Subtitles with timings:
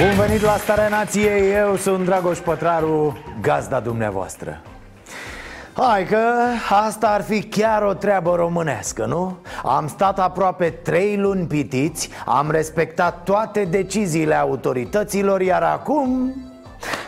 [0.00, 4.60] Bun venit la Starea Nației, eu sunt Dragoș Pătraru, gazda dumneavoastră.
[5.76, 6.18] Hai că
[6.68, 9.36] asta ar fi chiar o treabă românească, nu?
[9.64, 16.34] Am stat aproape trei luni pitiți, am respectat toate deciziile autorităților, iar acum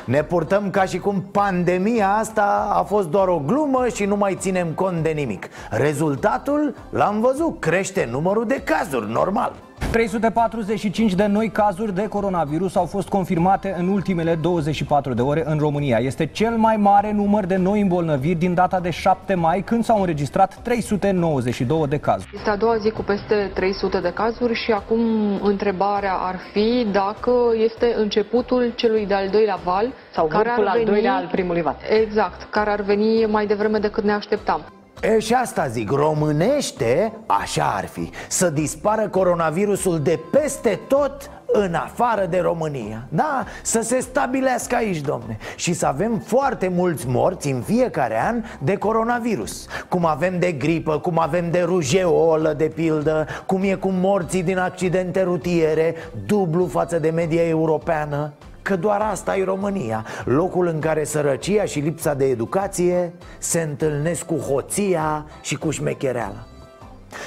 [0.05, 4.37] ne purtăm ca și cum pandemia asta a fost doar o glumă și nu mai
[4.41, 5.49] ținem cont de nimic.
[5.71, 9.53] Rezultatul l-am văzut, crește numărul de cazuri, normal
[9.91, 15.59] 345 de noi cazuri de coronavirus au fost confirmate în ultimele 24 de ore în
[15.59, 15.99] România.
[15.99, 20.01] Este cel mai mare număr de noi îmbolnăviri din data de 7 mai, când s-au
[20.01, 22.31] înregistrat 392 de cazuri.
[22.35, 25.01] Este a doua zi cu peste 300 de cazuri și acum
[25.43, 27.33] întrebarea ar fi dacă
[27.65, 31.77] este începutul celui de-al doilea val sau care ar veni, al doilea al primului val.
[32.03, 34.65] Exact, care ar veni mai devreme decât ne așteptam.
[35.01, 41.75] E, și asta zic, românește, așa ar fi Să dispară coronavirusul de peste tot în
[41.75, 43.07] afară de România.
[43.09, 45.39] Da, să se stabilească aici, domne.
[45.57, 49.67] Și să avem foarte mulți morți în fiecare an de coronavirus.
[49.89, 54.59] Cum avem de gripă, cum avem de rujeolă, de pildă Cum e cu morții din
[54.59, 55.95] accidente rutiere
[56.27, 58.33] Dublu față de media europeană
[58.63, 60.07] Că doar asta e România.
[60.25, 66.47] Locul în care sărăcia și lipsa de educație Se întâlnesc cu hoția și cu șmechereala.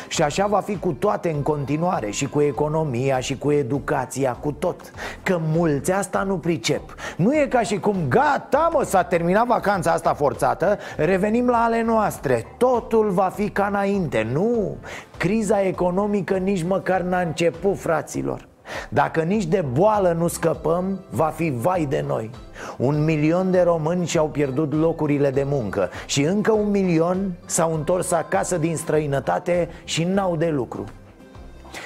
[0.08, 4.52] Și așa va fi cu toate în continuare Și cu economia și cu educația, cu
[4.52, 4.82] tot.
[5.24, 6.96] Că mulți asta nu pricep.
[7.18, 11.82] Nu e ca și cum gata mă, s-a terminat vacanța asta forțată Revenim la ale
[11.82, 12.46] noastre.
[12.58, 14.78] Totul va fi ca înainte, nu.
[15.18, 18.48] Criza economică nici măcar n-a început, fraților
[18.90, 22.30] dacă nici de boală nu scăpăm, va fi vai de noi.
[22.78, 28.12] Un milion de români și-au pierdut locurile de muncă Și încă un milion s-au întors
[28.12, 30.84] acasă din străinătate și n-au de lucru.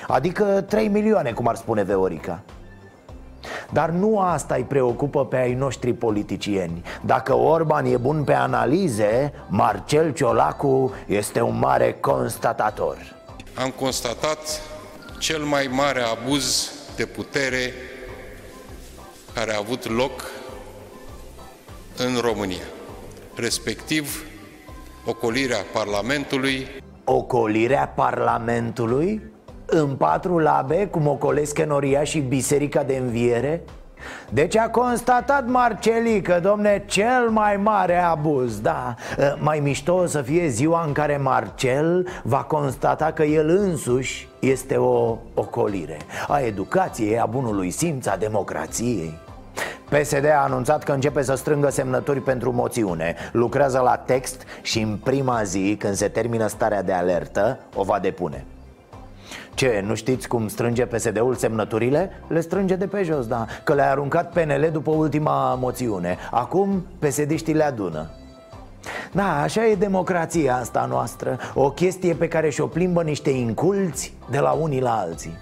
[0.08, 2.44] Adică 3 milioane, cum ar spune Veorica.
[3.72, 6.84] Dar nu asta îi preocupă pe ai noștri politicieni.
[7.06, 12.98] Dacă Orban e bun pe analize, Marcel Ciolacu este un mare constatator.
[13.62, 14.38] Am constatat
[15.20, 17.74] cel mai mare abuz de putere
[19.34, 20.32] care a avut loc
[21.98, 22.66] în România,
[23.36, 24.24] respectiv
[25.06, 26.68] ocolirea Parlamentului.
[27.04, 29.22] Ocolirea Parlamentului?
[29.66, 33.62] În patru labe, cum ocolesc Enoria și Biserica de Înviere?
[34.30, 38.96] Deci a constatat Marcelică, domne, cel mai mare abuz, da
[39.38, 44.76] Mai mișto o să fie ziua în care Marcel va constata că el însuși este
[44.76, 49.18] o ocolire A educației, a bunului simț, a democrației.
[49.90, 53.16] PSD a anunțat că începe să strângă semnături pentru moțiune.
[53.32, 58.00] Lucrează la text și în prima zi, când se termină starea de alertă, o va
[58.00, 58.46] depune
[59.60, 62.12] ce, nu știți cum strânge PSD-ul semnăturile?
[62.28, 63.46] Le strânge de pe jos, da.
[63.64, 66.18] Că le-a aruncat PNL după ultima moțiune.
[66.32, 68.10] Acum psd le adună.
[69.12, 71.38] Da, așa e democrația asta noastră.
[71.54, 75.38] O chestie pe care și-o plimbă niște inculți de la unii la alții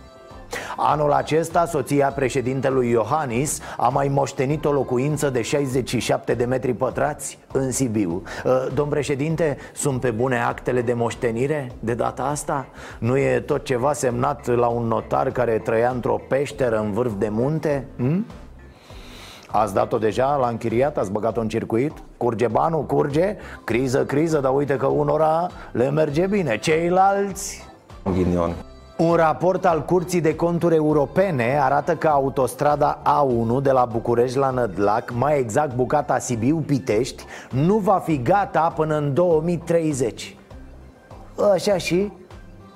[0.77, 7.37] Anul acesta, soția președintelui Iohannis a mai moștenit o locuință de 67 de metri pătrați
[7.51, 12.65] în Sibiu ă, Domn președinte, sunt pe bune actele de moștenire de data asta?
[12.99, 17.29] Nu e tot ceva semnat la un notar care trăia într-o peșteră în vârf de
[17.29, 17.87] munte?
[17.97, 18.25] Hm?
[19.51, 21.93] Ați dat-o deja, l-a închiriat, ați băgat-o în circuit?
[22.17, 23.35] Curge banul, curge?
[23.63, 27.65] Criză, criză, dar uite că unora le merge bine Ceilalți...
[28.13, 28.55] Ghinion
[28.97, 34.49] un raport al Curții de Conturi Europene arată că autostrada A1 de la București la
[34.49, 40.35] Nădlac, mai exact bucata Sibiu-Pitești, nu va fi gata până în 2030
[41.53, 42.11] Așa și?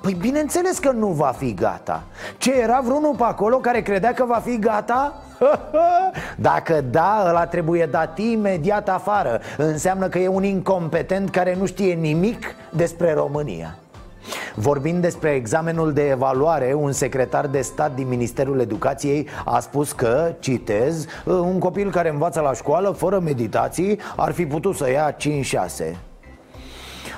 [0.01, 2.03] Păi bineînțeles că nu va fi gata
[2.37, 5.13] Ce era vreunul pe acolo care credea că va fi gata?
[6.49, 11.93] Dacă da, ăla trebuie dat imediat afară Înseamnă că e un incompetent care nu știe
[11.93, 13.75] nimic despre România
[14.55, 20.33] Vorbind despre examenul de evaluare, un secretar de stat din Ministerul Educației a spus că,
[20.39, 25.95] citez, un copil care învață la școală fără meditații ar fi putut să ia 5-6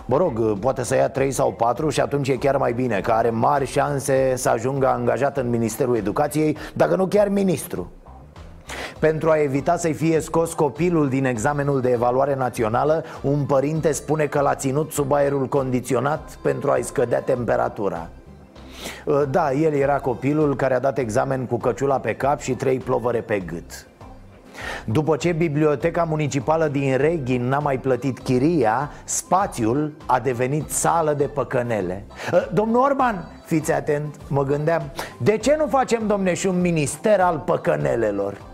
[0.05, 3.11] Mă rog, poate să ia 3 sau 4 și atunci e chiar mai bine Că
[3.11, 7.91] are mari șanse să ajungă angajat în Ministerul Educației Dacă nu chiar ministru
[9.03, 14.25] pentru a evita să-i fie scos copilul din examenul de evaluare națională Un părinte spune
[14.25, 18.09] că l-a ținut sub aerul condiționat pentru a-i scădea temperatura.
[19.29, 23.19] Da, el era copilul care a dat examen cu căciula pe cap și trei plovăre
[23.19, 23.87] pe gât.
[24.85, 31.25] După ce Biblioteca Municipală din Reghin n-a mai plătit chiria, spațiul a devenit sală de
[31.25, 32.03] păcănele.
[32.33, 34.81] Ă, Domnul Orban, fiți atent, mă gândeam
[35.17, 38.51] De ce nu facem, domne, și un minister al păcănelelor?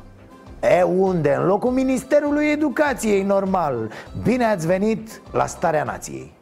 [0.61, 1.35] E unde?
[1.39, 3.91] În locul Ministerului Educației, normal.
[4.23, 6.37] Bine ați venit la Starea Nației.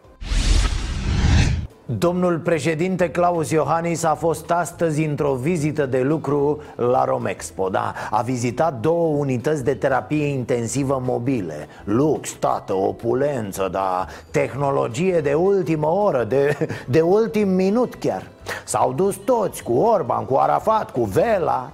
[1.85, 7.93] Domnul președinte Claus Iohannis a fost astăzi într-o vizită de lucru la Romexpo da?
[8.11, 11.67] A vizitat două unități de terapie intensivă mobile.
[11.83, 14.05] Lux, tată, opulență, da?
[14.31, 18.23] Tehnologie de ultimă oră, de, de ultim minut chiar.
[18.65, 21.71] S-au dus toți cu Orban, cu Arafat, cu Vela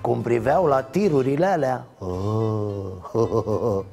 [0.00, 2.08] cum priveau la tirurile alea oh,
[3.12, 3.84] oh, oh,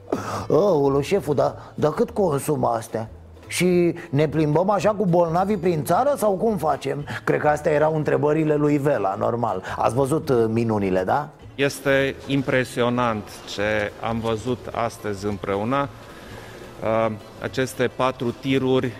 [0.47, 0.95] oh.
[0.95, 3.09] oh șeful, dar, dar cât consumă astea?
[3.47, 7.05] Și ne plimbăm așa cu bolnavii prin țară sau cum facem?
[7.23, 11.29] Cred că astea erau întrebările lui Vela, normal Ați văzut uh, minunile, da?
[11.55, 13.23] Este impresionant
[13.53, 15.89] ce am văzut astăzi împreună
[16.83, 17.11] uh,
[17.41, 18.91] Aceste patru tiruri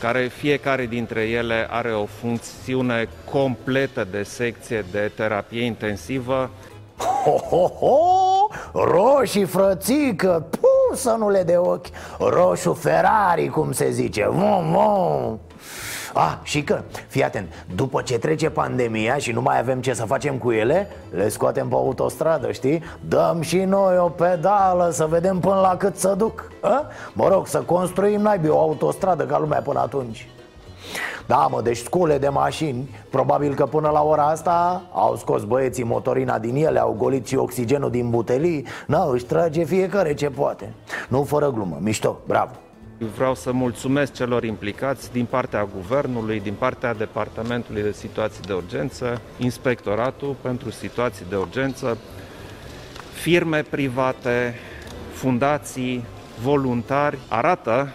[0.00, 6.50] care fiecare dintre ele are o funcțiune completă de secție de terapie intensivă.
[7.24, 7.96] Ho, ho, ho!
[8.72, 10.46] Roșii, frățică!
[10.50, 11.86] Puh, să nu le de ochi!
[12.18, 14.26] Roșu Ferrari, cum se zice!
[14.28, 15.38] Vom, vom!
[16.20, 20.04] Ah, și că, fii atent, după ce trece pandemia și nu mai avem ce să
[20.04, 22.82] facem cu ele Le scoatem pe autostradă, știi?
[23.08, 26.86] Dăm și noi o pedală să vedem până la cât să duc a?
[27.12, 30.28] Mă rog, să construim naibii o autostradă ca lumea până atunci
[31.26, 35.84] da, mă, deci scule de mașini Probabil că până la ora asta Au scos băieții
[35.84, 40.74] motorina din ele Au golit și oxigenul din butelii Na, își trage fiecare ce poate
[41.08, 42.52] Nu fără glumă, mișto, bravo
[42.98, 49.20] Vreau să mulțumesc celor implicați din partea Guvernului, din partea Departamentului de Situații de Urgență,
[49.38, 51.98] Inspectoratul pentru Situații de Urgență,
[53.12, 54.54] firme private,
[55.12, 56.04] fundații,
[56.42, 57.88] voluntari, arată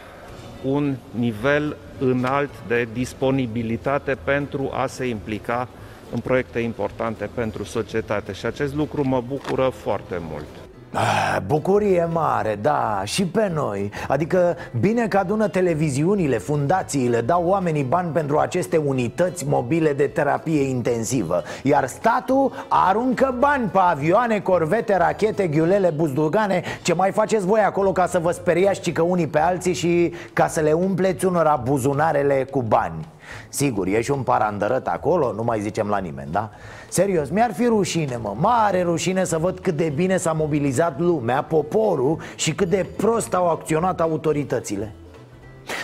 [0.63, 5.67] un nivel înalt de disponibilitate pentru a se implica
[6.11, 10.62] în proiecte importante pentru societate și acest lucru mă bucură foarte mult.
[10.95, 13.91] Ah, bucurie mare, da, și pe noi.
[14.07, 20.61] Adică bine că adună televiziunile, fundațiile Dau oamenii bani pentru aceste unități mobile de terapie
[20.61, 21.43] intensivă.
[21.63, 27.91] Iar statul aruncă bani pe avioane, corvete, rachete, ghiulele, buzdugane Ce mai faceți voi acolo
[27.91, 32.47] ca să vă speriați cică unii pe alții Și ca să le umpleți unora buzunarele
[32.51, 33.07] cu bani?
[33.49, 36.49] Sigur, e și un parandărăt acolo, nu mai zicem la nimeni, da?
[36.93, 41.43] Serios, mi-ar fi rușine, mă, mare rușine să văd cât de bine s-a mobilizat lumea,
[41.43, 44.93] poporul și cât de prost au acționat autoritățile.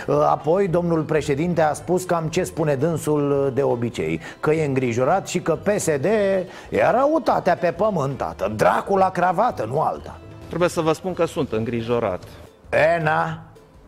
[0.07, 4.19] Ă, Apoi domnul președinte a spus cam ce spune dânsul de obicei.
[4.39, 8.53] Că e îngrijorat și că PSD e răutatea pe pământ, tată.
[8.55, 10.19] Dracul la cravată, nu alta.
[10.47, 12.23] Trebuie să vă spun că sunt îngrijorat.
[12.97, 13.41] Ena,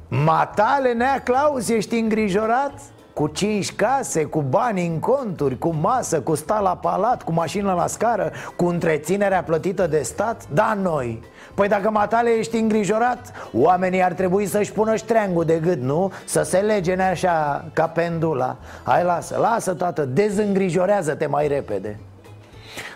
[0.07, 2.73] matale nea Claus, ești îngrijorat?
[3.13, 7.73] Cu cinci case, cu bani în conturi, cu masă, cu sta la palat, cu mașină
[7.73, 10.47] la scară, cu întreținerea plătită de stat?
[10.53, 15.81] Da, noi Păi dacă matale ești îngrijorat, oamenii ar trebui să-și pună ștreangul de gât,
[15.81, 16.11] nu?
[16.25, 21.99] Să se legene așa ca pendula Hai, lasă, lasă, tată, dezîngrijorează-te mai repede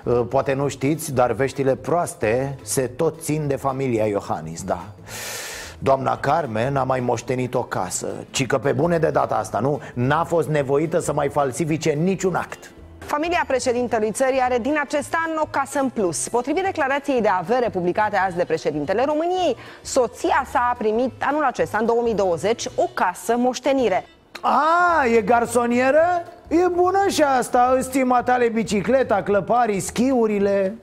[0.06, 4.86] ă, Poate nu știți, dar veștile proaste se tot țin de familia Iohannis, da
[5.80, 9.82] Doamna Carmen a mai moștenit o casă Ci că pe bune de data asta, nu?
[9.94, 12.72] N-a fost nevoită să mai falsifice niciun act
[13.06, 16.30] Familia președintelui țării are din acest an o casă în plus.
[16.30, 21.78] Potrivit declarației de avere publicate azi de președintele României, soția sa a primit anul acesta,
[21.78, 24.06] în 2020, o casă moștenire.
[24.42, 26.24] A, e garsonieră?
[26.48, 30.76] E bună și asta, stima tale bicicleta, clăparii, schiurile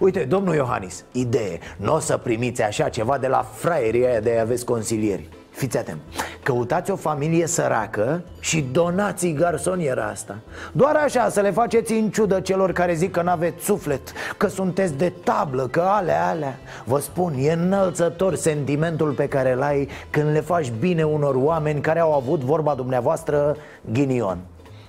[0.00, 1.58] Uite, domnul Iohannis, idee.
[1.76, 5.28] Nu o să primiți așa ceva de la fraierii aia de a aveți consilieri.
[5.56, 5.98] Fiți atent.
[6.42, 10.38] Căutați o familie săracă și donați garsoniera asta.
[10.72, 14.94] Doar așa să le faceți în ciudă celor care zic că n-aveți suflet Că sunteți
[14.94, 16.58] de tablă, că alea, alea.
[16.84, 21.80] Vă spun, e înălțător sentimentul pe care îl ai Când le faci bine unor oameni
[21.80, 23.56] care au avut vorba dumneavoastră
[23.92, 24.38] ghinion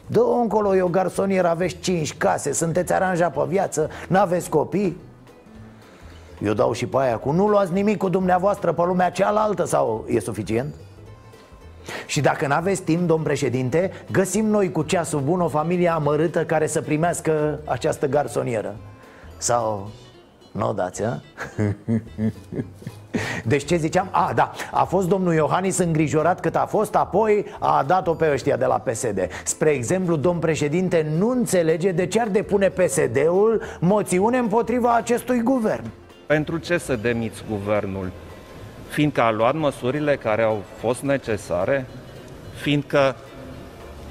[0.07, 4.97] Dă încolo, e o garsonieră, aveți cinci case, sunteți aranjat pe viață, n-aveți copii
[6.43, 10.05] Eu dau și pe aia cu nu luați nimic cu dumneavoastră pe lumea cealaltă sau
[10.07, 10.73] e suficient?
[12.05, 16.67] Și dacă n-aveți timp, domn președinte, găsim noi cu ceasul bun o familie amărâtă care
[16.67, 18.75] să primească această garsonieră
[19.37, 19.89] Sau
[20.57, 21.21] nu o dați, a?
[23.43, 24.07] Deci ce ziceam?
[24.11, 28.57] A, da, a fost domnul Iohannis îngrijorat cât a fost Apoi a dat-o pe ăștia
[28.57, 34.37] de la PSD Spre exemplu, domn președinte nu înțelege de ce ar depune PSD-ul moțiune
[34.37, 35.89] împotriva acestui guvern
[36.25, 38.11] Pentru ce să demiți guvernul?
[38.89, 41.85] Fiindcă a luat măsurile care au fost necesare
[42.61, 43.15] Fiindcă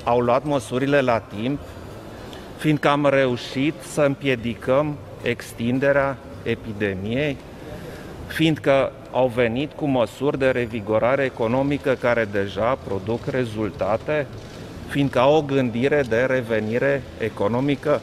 [0.05, 1.61] au luat măsurile la timp
[2.57, 7.37] Fiindcă am reușit să împiedicăm extinderea epidemiei
[8.27, 14.27] fiindcă au venit cu măsuri de revigorare economică care deja produc rezultate,
[14.89, 18.01] fiindcă au o gândire de revenire economică,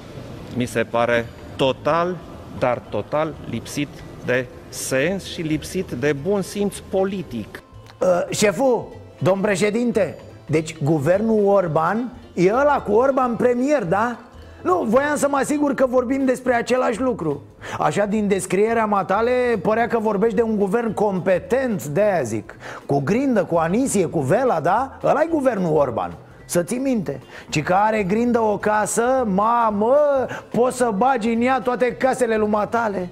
[0.55, 2.17] mi se pare total,
[2.59, 3.87] dar total lipsit
[4.25, 7.63] de sens și lipsit de bun simț politic.
[7.99, 14.17] Uh, șeful, domn președinte, deci guvernul Orban e ăla cu Orban premier, da?
[14.63, 17.41] Nu, voiam să mă asigur că vorbim despre același lucru.
[17.79, 22.55] Așa, din descrierea matale, părea că vorbești de un guvern competent, de aia zic.
[22.85, 24.97] Cu grindă, cu anisie, cu vela, da?
[25.03, 26.13] ăla e guvernul Orban.
[26.45, 27.19] Să ții minte.
[27.49, 29.97] Ci că are grindă o casă, mamă,
[30.51, 33.09] poți să bagi în ea toate casele lui matale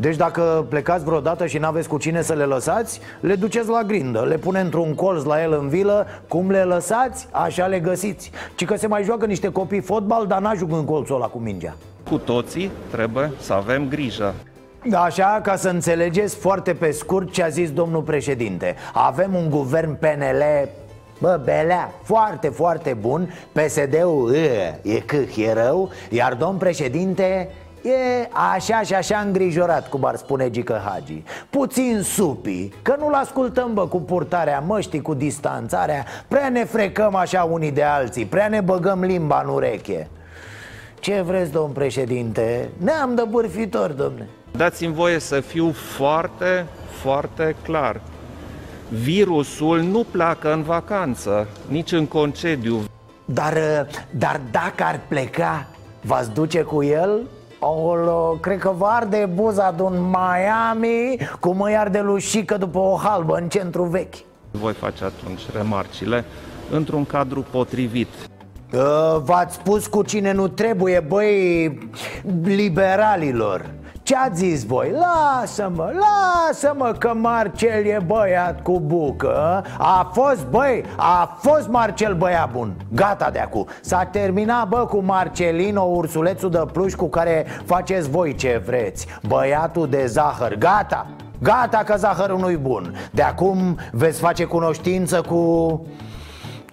[0.00, 4.24] deci dacă plecați vreodată și n-aveți cu cine să le lăsați Le duceți la grindă,
[4.28, 8.30] le pune într-un colț la el în vilă Cum le lăsați, așa le găsiți.
[8.54, 11.76] Ci că se mai joacă niște copii fotbal, dar n-ajung în colțul ăla cu mingea.
[12.10, 14.34] Cu toții trebuie să avem grijă.
[14.92, 18.74] Așa, ca să înțelegeți foarte pe scurt ce a zis domnul președinte.
[18.92, 20.68] Avem un guvern PNL
[21.20, 27.48] Bă, belea, foarte, foarte bun PSD-ul e, e câh, e rău Iar domn președinte
[27.82, 31.22] E așa și așa îngrijorat, cum ar spune Gică Hagi.
[31.50, 36.04] Puțin supi, că nu-l ascultăm bă cu purtarea măștii, cu distanțarea.
[36.28, 40.08] Prea ne frecăm așa unii de alții, prea ne băgăm limba în ureche.
[41.00, 42.68] Ce vreți, domn președinte?
[42.76, 44.28] Ne-am de bârfitor, domne.
[44.56, 46.66] Dați-mi voie să fiu foarte,
[47.02, 48.00] foarte clar.
[48.88, 52.84] Virusul nu pleacă în vacanță, nici în concediu.
[53.24, 55.66] Dar, dar dacă ar pleca,
[56.00, 57.20] v-ați duce cu el?
[57.62, 63.36] Olo, cred că vă arde buza din Miami Cum îi arde lușică după o halbă
[63.36, 64.14] în centru vechi.
[64.50, 66.24] Voi face atunci remarcile
[66.70, 68.08] într-un cadru potrivit.
[69.22, 71.78] V-ați spus cu cine nu trebuie, băi,
[72.44, 73.70] liberalilor
[74.10, 74.92] ce ați zis voi?
[74.92, 79.64] Lasă-mă, lasă-mă că Marcel e băiat cu bucă.
[79.78, 82.72] A fost, băi, a fost Marcel băiat bun.
[82.92, 83.66] Gata de acum.
[83.80, 89.06] S-a terminat, bă, cu Marcelino, ursulețul de pluș cu care faceți voi ce vreți.
[89.28, 91.06] Băiatul de zahăr, gata.
[91.42, 92.94] Gata că zahărul nu-i bun.
[93.10, 95.86] De acum veți face cunoștință cu...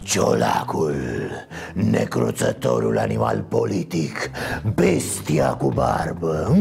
[0.07, 0.95] Ciolacul,
[1.73, 4.29] necruțătorul animal politic,
[4.75, 6.47] bestia cu barbă.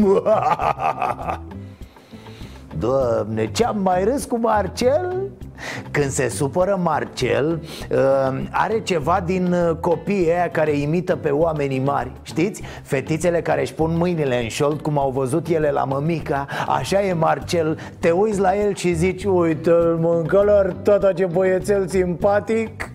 [2.79, 5.29] Doamne, ce-am mai râs cu Marcel?
[5.91, 7.61] Când se supără Marcel,
[7.91, 7.97] uh,
[8.51, 12.11] are ceva din uh, copiii aia care imită pe oamenii mari.
[12.21, 12.61] Știți?
[12.83, 16.45] Fetițele care își pun mâinile în șold cum au văzut ele la mămica.
[16.67, 22.91] Așa e Marcel, te uiți la el și zici Uite-l mâncălor, tata ce băiețel simpatic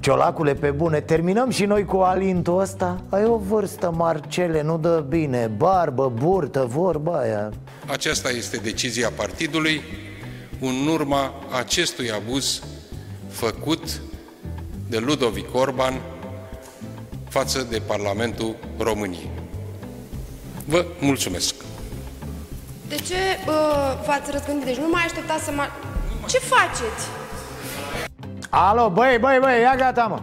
[0.00, 3.04] Ciolacule, pe bune, terminăm și noi cu alintul ăsta?
[3.08, 7.52] Ai o vârstă, Marcele, nu dă bine Barbă, burtă, vorba aia
[7.86, 9.80] Aceasta este decizia partidului
[10.60, 12.62] în urma acestui abuz
[13.28, 14.00] făcut
[14.88, 16.00] de Ludovic Orban
[17.28, 19.30] față de Parlamentul României.
[20.64, 21.54] Vă mulțumesc!
[22.88, 23.54] De ce uh,
[24.06, 24.64] v-ați răzgândit?
[24.64, 25.62] Deci nu mai așteptați să mă...
[26.26, 27.21] Ce faceți?
[28.54, 30.18] Alo, băi, băi, băi, ia gata, mă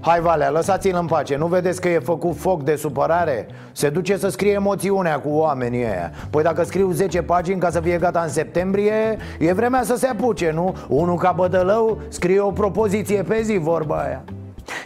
[0.00, 3.46] Hai, Valea, lăsați-l în pace Nu vedeți că e făcut foc de supărare?
[3.72, 7.80] Se duce să scrie emoțiunea cu oamenii ăia Păi dacă scriu 10 pagini ca să
[7.80, 10.76] fie gata în septembrie E vremea să se apuce, nu?
[10.88, 14.24] Unul ca bădălău scrie o propoziție pe zi, vorba aia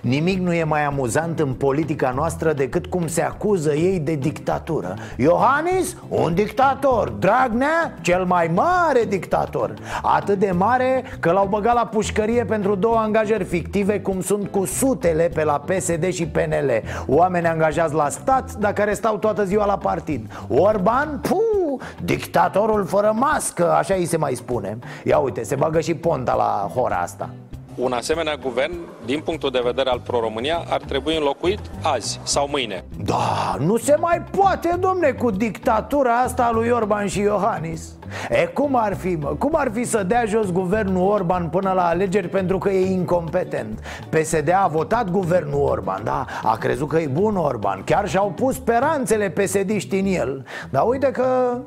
[0.03, 4.95] Nimic nu e mai amuzant în politica noastră decât cum se acuză ei de dictatură.
[5.17, 7.09] Iohannis, un dictator.
[7.09, 9.75] Dragnea, cel mai mare dictator.
[10.03, 14.65] Atât de mare că l-au băgat la pușcărie pentru două angajări fictive Cum sunt cu
[14.65, 19.67] sutele pe la PSD și PNL Oameni angajați la stat, dar care stau toată ziua
[19.67, 20.31] la partid.
[20.49, 24.79] Orban, puh, dictatorul fără mască, așa îi se mai spune.
[25.05, 27.29] Ia uite, se bagă și Ponta la hora asta
[27.77, 28.73] un asemenea guvern,
[29.05, 32.85] din punctul de vedere al Pro-România, ar trebui înlocuit azi sau mâine.
[33.05, 37.97] Da, nu se mai poate, domne, cu dictatura asta lui Orban și Iohannis
[38.31, 39.29] E, cum ar fi, mă?
[39.39, 43.79] Cum ar fi să dea jos guvernul Orban până la alegeri pentru că e incompetent?
[44.09, 46.27] PSD a votat guvernul Orban, da?
[46.43, 51.11] A crezut că e bun Orban Chiar și-au pus speranțele psd în el Dar uite
[51.11, 51.59] că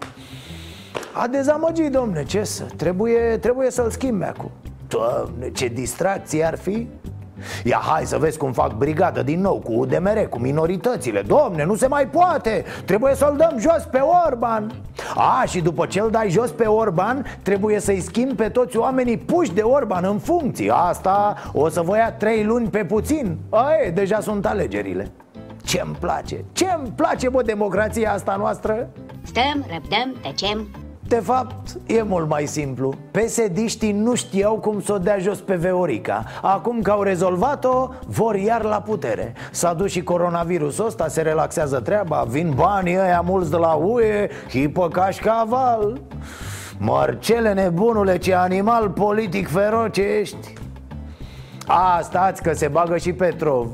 [1.14, 2.64] a dezamăgit, domne, ce să?
[2.76, 4.52] Trebuie, trebuie să-l schimbe acum
[4.96, 6.88] Doamne, ce distracție ar fi?
[7.64, 11.22] Ia hai să vezi cum fac brigadă din nou cu UDMR, cu minoritățile.
[11.22, 12.64] Domne, nu se mai poate.
[12.86, 14.72] Trebuie să-l dăm jos pe Orban.
[15.16, 19.18] A, și după ce îl dai jos pe Orban Trebuie să-i schimbi pe toți oamenii
[19.18, 20.70] puși de Orban în funcții.
[20.70, 23.38] Asta o să vă ia trei luni pe puțin.
[23.50, 25.12] Aie, deja sunt alegerile.
[25.64, 28.90] Ce-mi place, ce-mi place, bă, democrația asta noastră?
[29.24, 30.68] Stăm, răbdăm, tăcem
[31.08, 32.94] de fapt, e mult mai simplu.
[33.12, 36.24] Psd nu știau cum să o dea jos pe Veorica.
[36.42, 39.34] Acum că au rezolvat-o, vor iar la putere.
[39.52, 44.30] S-a dus și coronavirusul ăsta, se relaxează treaba Vin banii ăia mulți de la UE,
[44.50, 46.02] hipă cașcaval
[46.80, 50.54] Marcele nebunule, ce animal politic feroce ești
[51.68, 53.68] a, stați că se bagă și Petrov.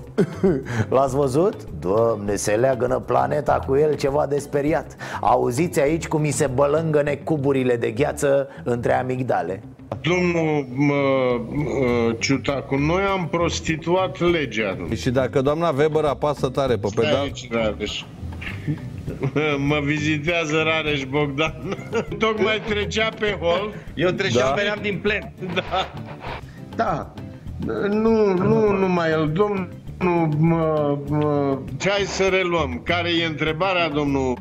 [0.89, 1.55] L-ați văzut?
[1.79, 4.95] Doamne, se leagănă planeta cu el ceva de speriat.
[5.21, 9.63] Auziți aici cum mi se bălângăne cuburile de gheață între amigdale.
[10.01, 10.93] Domnul mă,
[11.49, 18.01] mă, Ciutacu, noi am prostituat legea Și dacă doamna Weber apasă tare pe pedal Rareș.
[19.69, 21.77] Mă vizitează Rareș Bogdan.
[22.19, 23.73] Tocmai trecea pe hol.
[23.95, 24.53] Eu treceam, da.
[24.53, 25.31] veneam din plen.
[25.53, 25.91] Da,
[26.75, 27.13] da
[27.89, 29.67] nu, nu numai el, domnul,
[30.37, 32.81] mă, mă, ce hai să reluăm?
[32.83, 34.37] Care e întrebarea, domnul?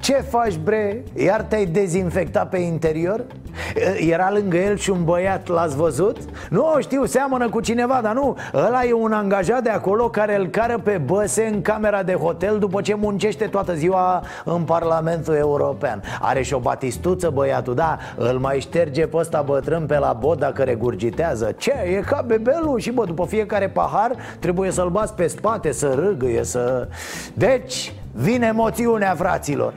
[0.00, 1.02] Ce faci, bre?
[1.14, 3.24] Iar te-ai dezinfectat pe interior?
[4.10, 6.16] Era lângă el și un băiat, l-ați văzut?
[6.50, 10.46] Nu, știu, seamănă cu cineva, dar nu Ăla e un angajat de acolo care îl
[10.46, 16.02] cară pe băse în camera de hotel După ce muncește toată ziua în Parlamentul European
[16.20, 20.38] Are și o batistuță băiatul, da Îl mai șterge pe ăsta bătrân pe la bot
[20.38, 25.26] dacă regurgitează Ce, e ca bebelul și bă, după fiecare pahar Trebuie să-l bați pe
[25.26, 26.88] spate, să râgâie, să...
[27.34, 29.74] Deci, vine moțiunea, fraților.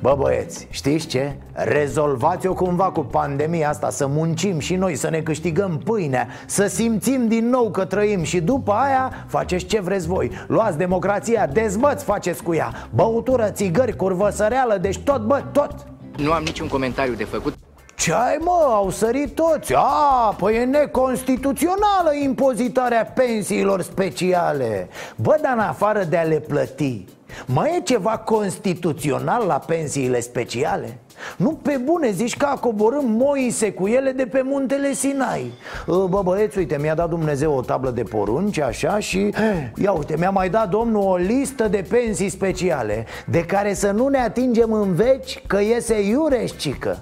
[0.00, 1.36] Bă băieți, știți ce?
[1.52, 7.28] Rezolvați-o cumva cu pandemia asta Să muncim și noi, să ne câștigăm pâinea Să simțim
[7.28, 10.30] din nou că trăim Și după aia faceți ce vreți voi.
[10.46, 12.72] Luați democrația, dezbăți faceți cu ea.
[12.94, 15.74] Băutură, țigări, curvăsăreală Deci tot, bă, tot.
[16.16, 17.54] Nu am niciun comentariu de făcut
[17.98, 19.74] ce ai mă, au sărit toți.
[19.74, 24.88] A, păi e neconstituțională impozitarea pensiilor speciale.
[25.16, 27.04] Bă, dar în afară de a le plăti
[27.46, 30.98] mai e ceva constituțional la pensiile speciale?
[31.36, 35.52] Nu pe bune, zici că a coborât Moise cu ele de pe muntele Sinai.
[35.88, 39.34] Ă, Bă băieți, uite, mi-a dat Dumnezeu o tablă de porunci, așa, și
[39.76, 44.08] Ia uite, mi-a mai dat Domnul o listă de pensii speciale De care să nu
[44.08, 46.98] ne atingem în veci, că iese iureșcică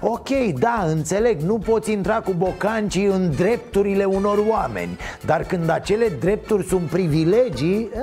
[0.00, 6.08] Ok, da, înțeleg, nu poți intra cu bocancii în drepturile unor oameni Dar când acele
[6.20, 7.98] drepturi sunt privilegii, e,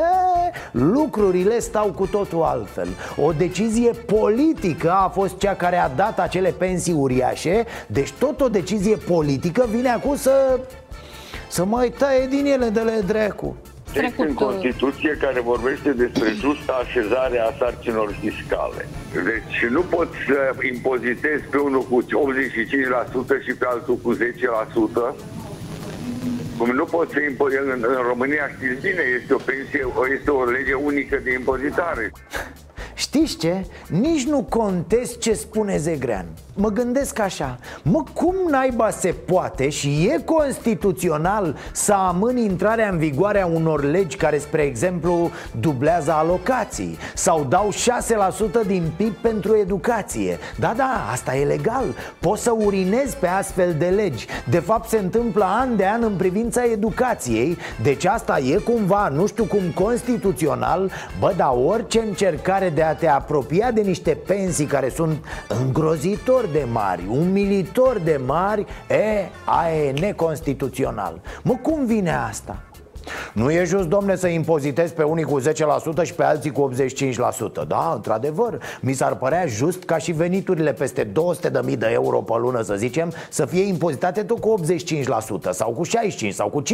[0.71, 2.87] lucrurile stau cu totul altfel.
[3.25, 8.49] O decizie politică a fost cea care a dat acele pensii uriașe Deci tot o
[8.49, 10.59] decizie politică vine acum să...
[11.47, 13.55] Să mai taie din ele de le drecu
[13.93, 18.87] text în Constituție care vorbește despre justa așezare a sarcinilor fiscale.
[19.13, 22.05] Deci nu poți să impozitezi pe unul cu 85%
[23.45, 24.19] și pe altul cu 10%.
[26.57, 29.83] Cum nu poți să impozitezi în, în România, știți bine, este o pensie,
[30.17, 32.11] este o lege unică de impozitare.
[33.05, 33.65] Știți ce?
[33.89, 36.25] Nici nu contest ce spune Zegrean
[36.61, 42.97] Mă gândesc așa Mă, cum naiba se poate și e constituțional Să amâni intrarea în
[42.97, 47.69] vigoare a unor legi Care, spre exemplu, dublează alocații Sau dau
[48.63, 50.37] 6% din PIB pentru educație?
[50.59, 51.83] Da, da, asta e legal.
[52.19, 54.27] Poți să urinezi pe astfel de legi.
[54.49, 57.57] De fapt se întâmplă an de an în privința educației.
[57.81, 60.91] Deci asta e cumva, nu știu cum, constituțional.
[61.19, 66.65] Bă, dar orice încercare de a te apropia de niște pensii care sunt îngrozitor de
[66.71, 72.57] mari, umilitor de mari E, aia e neconstituțional Mă, cum vine asta?
[73.33, 75.43] Nu e just, domne, să impozitezi pe unii cu 10%
[76.03, 76.71] și pe alții cu
[77.63, 81.11] 85% Da, într-adevăr, mi s-ar părea just ca și veniturile peste
[81.67, 84.59] 200.000 de euro pe lună, să zicem Să fie impozitate tot cu
[85.47, 86.65] 85% sau cu 65% sau cu 55%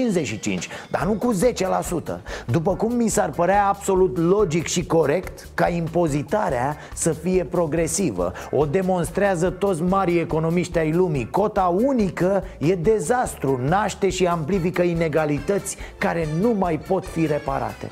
[0.90, 6.78] Dar nu cu 10% După cum mi s-ar părea absolut logic și corect ca impozitarea
[6.94, 8.32] să fie progresivă.
[8.52, 11.30] O demonstrează toți mari economiști ai lumii.
[11.30, 17.90] Cota unică e dezastru, naște și amplifică inegalități care nu mai pot fi reparate.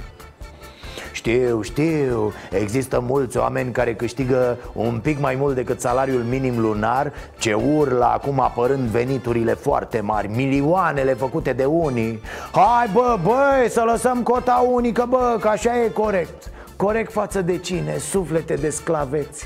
[1.16, 7.14] Știu, știu, există mulți oameni care câștigă un pic mai mult decât salariul minim lunar
[7.38, 12.22] Ce urlă acum apărând veniturile foarte mari, milioanele făcute de unii.
[12.52, 16.52] Hai bă, băi, să lăsăm cota unică, bă, că așa e corect.
[16.76, 17.98] Corect față de cine?
[17.98, 19.46] Suflete de sclaveți.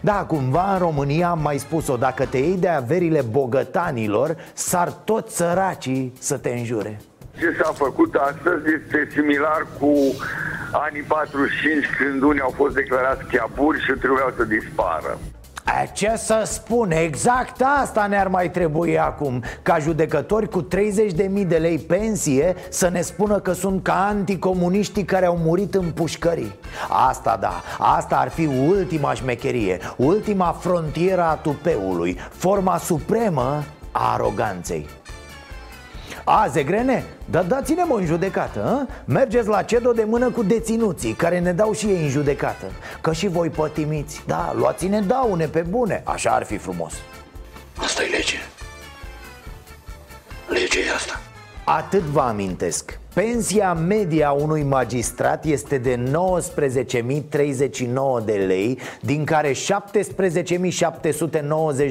[0.00, 5.36] Da, cumva în România am mai spus-o Dacă te iei de averile bogătanilor S-ar toți
[5.36, 7.00] săracii să te înjure
[7.38, 9.92] ce s-a făcut astăzi este similar cu
[10.72, 15.18] anii 45 când unii au fost declarați chiaburi și trebuiau să dispară.
[15.92, 21.78] Ce să spun, exact asta ne-ar mai trebui acum Ca judecători cu 30.000 de lei
[21.78, 26.54] pensie Să ne spună că sunt ca anticomuniștii care au murit în pușcării.
[27.08, 34.86] Asta da, asta ar fi ultima șmecherie Ultima frontieră a tupeului Forma supremă a aroganței
[36.28, 37.04] a, Zegrene?
[37.24, 38.86] Dar dați-ne mă în judecată, a?
[39.04, 42.66] Mergeți la CEDO de mână cu deținuții Care ne dau și ei în judecată.
[43.00, 44.22] Că și voi pătimiți.
[44.26, 46.02] Da, luați-ne daune pe bune.
[46.04, 46.92] Așa ar fi frumos.
[47.76, 48.36] Asta e lege.
[50.48, 51.20] Legea e asta
[51.76, 52.98] Atât vă amintesc.
[53.14, 56.02] Pensia media unui magistrat este de 19.039
[58.24, 59.56] de lei Din care 17.790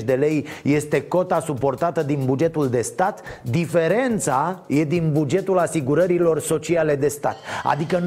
[0.06, 3.22] de lei este cota suportată din bugetul de stat.
[3.42, 7.36] Diferența e din bugetul asigurărilor sociale de stat.
[7.64, 8.04] Adică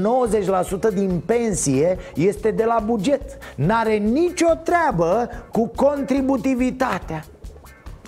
[0.91, 3.39] 90% din pensie este de la buget.
[3.57, 7.25] N-are nicio treabă cu contributivitatea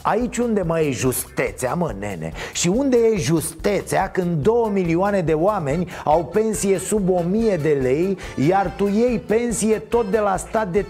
[0.03, 2.33] Aici unde mai e justețea, mă, nene?
[2.53, 8.19] Și unde e justețea când 2 milioane de oameni au pensie sub 1000 de lei
[8.49, 10.85] Iar tu iei pensie tot de la stat de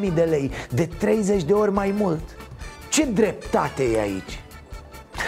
[0.00, 2.20] 30.000 de lei De 30 de ori mai mult
[2.88, 4.40] Ce dreptate e aici?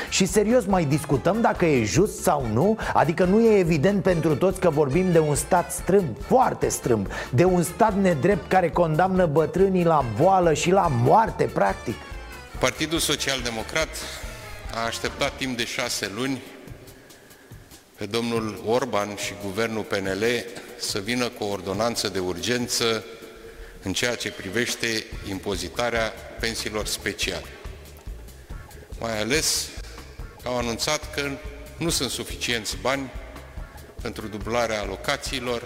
[0.08, 2.76] Și serios mai discutăm dacă e just sau nu?
[2.94, 7.44] Adică nu e evident pentru toți că vorbim de un stat strâmb, foarte strâmb De
[7.44, 11.94] un stat nedrept care condamnă bătrânii la boală și la moarte, practic
[12.60, 13.88] Partidul Social Democrat
[14.74, 16.42] a așteptat timp de șase luni
[17.96, 20.24] pe domnul Orban și guvernul PNL
[20.78, 23.04] să vină cu o ordonanță de urgență
[23.82, 27.46] în ceea ce privește impozitarea pensiilor speciale.
[28.98, 29.68] Mai ales
[30.42, 31.30] că au anunțat că
[31.76, 33.10] nu sunt suficienți bani
[34.02, 35.62] pentru dublarea alocațiilor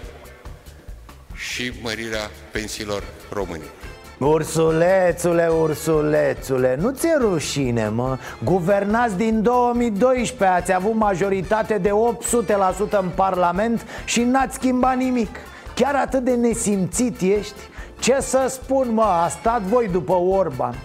[1.35, 3.94] și mărirea pensiilor românilor.
[4.19, 8.17] Ursulețule, ursulețule, nu ți-e rușine, mă?
[8.43, 15.35] Guvernați din 2012, ați avut majoritate de 800% în Parlament și n-ați schimbat nimic
[15.73, 17.59] Chiar atât de nesimțit ești?
[17.99, 20.75] Ce să spun, mă, a stat voi după Orban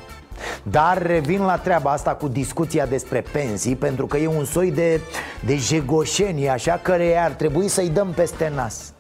[0.63, 5.01] dar revin la treaba asta cu discuția despre pensii Pentru că e un soi de,
[5.45, 8.93] de jegoșenie așa care ar trebui să-i dăm peste nas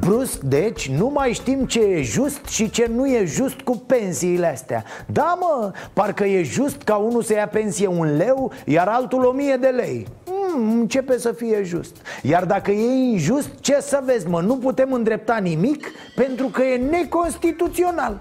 [0.00, 4.46] Brusc, deci, nu mai știm ce e just și ce nu e just cu pensiile
[4.52, 4.84] astea.
[5.06, 9.30] Da, mă, parcă e just ca unul să ia pensie un leu, iar altul o
[9.32, 10.06] mie de lei.
[10.24, 11.96] Hmm, Începe să fie just.
[12.22, 16.76] Iar dacă e injust, ce să vezi, mă, nu putem îndrepta nimic pentru că e
[16.76, 18.20] neconstituțional.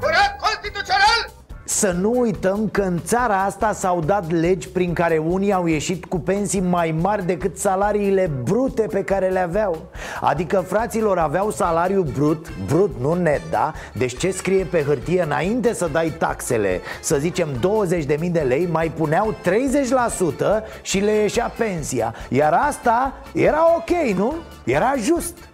[0.00, 1.37] Curat constituțional!
[1.70, 6.04] Să nu uităm că în țara asta s-au dat legi prin care unii au ieșit
[6.04, 9.88] cu pensii mai mari decât salariile brute pe care le aveau
[10.20, 13.72] Adică fraților aveau salariu brut, brut nu net, da?
[13.94, 18.92] Deci ce scrie pe hârtie înainte să dai taxele, să zicem 20.000 de lei, mai
[18.96, 24.34] puneau 30% și le ieșea pensia Iar asta era ok, nu?
[24.64, 25.47] Era just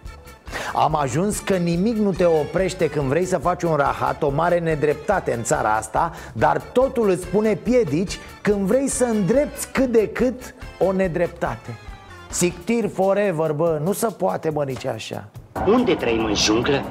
[0.73, 4.59] am ajuns că nimic nu te oprește când vrei să faci un rahat, o mare
[4.59, 10.09] nedreptate în țara asta Dar totul îți pune piedici când vrei să îndrepți cât de
[10.09, 11.77] cât o nedreptate.
[12.29, 15.27] Sictir forever, bă, nu se poate, bă, nici așa.
[15.67, 16.83] Unde trăim în junglă?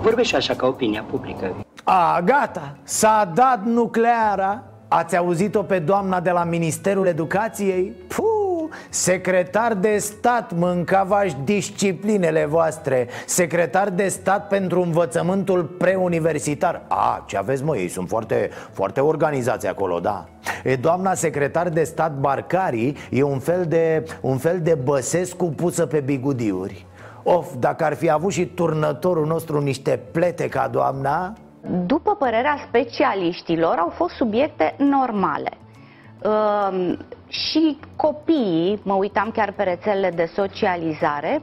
[0.00, 1.54] Vorbește așa ca opinia publică.
[1.84, 4.62] A, gata, s-a dat nucleara.
[4.88, 7.92] Ați auzit-o pe doamna de la Ministerul Educației?
[8.06, 8.47] Puh,
[8.88, 13.08] Secretar de stat mâncavași disciplinele voastre.
[13.26, 16.82] Secretar de stat pentru învățământul preuniversitar.
[16.88, 20.24] A, ce aveți mă, ei sunt foarte, foarte organizați acolo, da.
[20.64, 25.86] E doamna secretar de stat Barcari e un fel de, un fel de Băsescu pusă
[25.86, 26.86] pe bigudiuri.
[27.22, 31.32] Of, dacă ar fi avut și turnătorul nostru niște plete ca doamna?
[31.86, 35.50] După părerea specialiștilor, au fost subiecte normale.
[37.28, 41.42] Uh, și copiii, mă uitam chiar pe rețelele de socializare,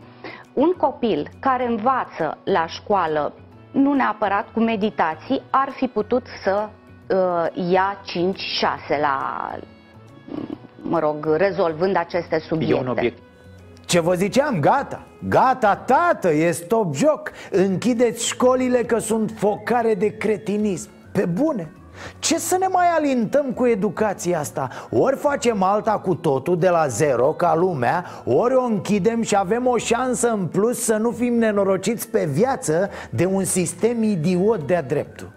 [0.54, 3.34] un copil care învață la școală,
[3.72, 6.70] nu neapărat cu meditații, ar fi putut să
[7.10, 8.02] uh, ia
[8.98, 9.52] 5-6 la,
[10.82, 12.76] mă rog, rezolvând aceste subiecte.
[12.76, 13.18] E un obiect.
[13.86, 17.32] Ce vă ziceam, gata, gata tată, e stop joc.
[17.52, 20.90] Închideți școlile că sunt focare de cretinism.
[21.12, 21.72] Pe bune
[22.20, 24.70] ce să ne mai alintăm cu educația asta?
[24.92, 29.68] Ori facem alta cu totul de la zero ca lumea Ori o închidem și avem
[29.68, 34.82] o șansă în plus să nu fim nenorociți pe viață De un sistem idiot de-a
[34.82, 35.32] dreptul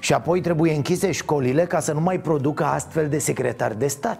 [0.00, 4.18] Și apoi trebuie închise școlile ca să nu mai producă astfel de secretari de stat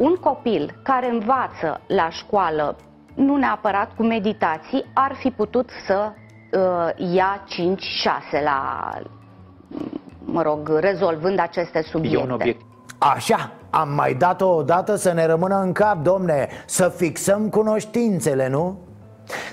[0.00, 2.76] un copil care învață la școală,
[3.14, 7.44] nu neapărat cu meditații, ar fi putut să uh, ia
[8.40, 8.90] 5-6 la,
[10.24, 12.18] mă rog, rezolvând aceste subiecte.
[12.18, 12.60] E un obiect.
[12.98, 18.78] Așa, am mai dat-o odată să ne rămână în cap, domne, să fixăm cunoștințele, nu?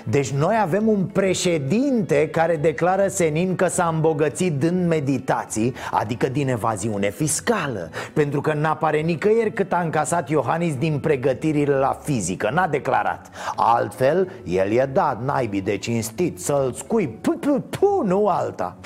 [0.04, 6.48] Deci noi avem un președinte care declară senin că s-a îmbogățit din meditații Adică din
[6.48, 12.66] evaziune fiscală Pentru că n-apare nicăieri cât a încasat Iohannis din pregătirile la fizică N-a
[12.66, 18.76] declarat Altfel, el e dat naibii de cinstit Să-l scui pu, pu, pu, nu alta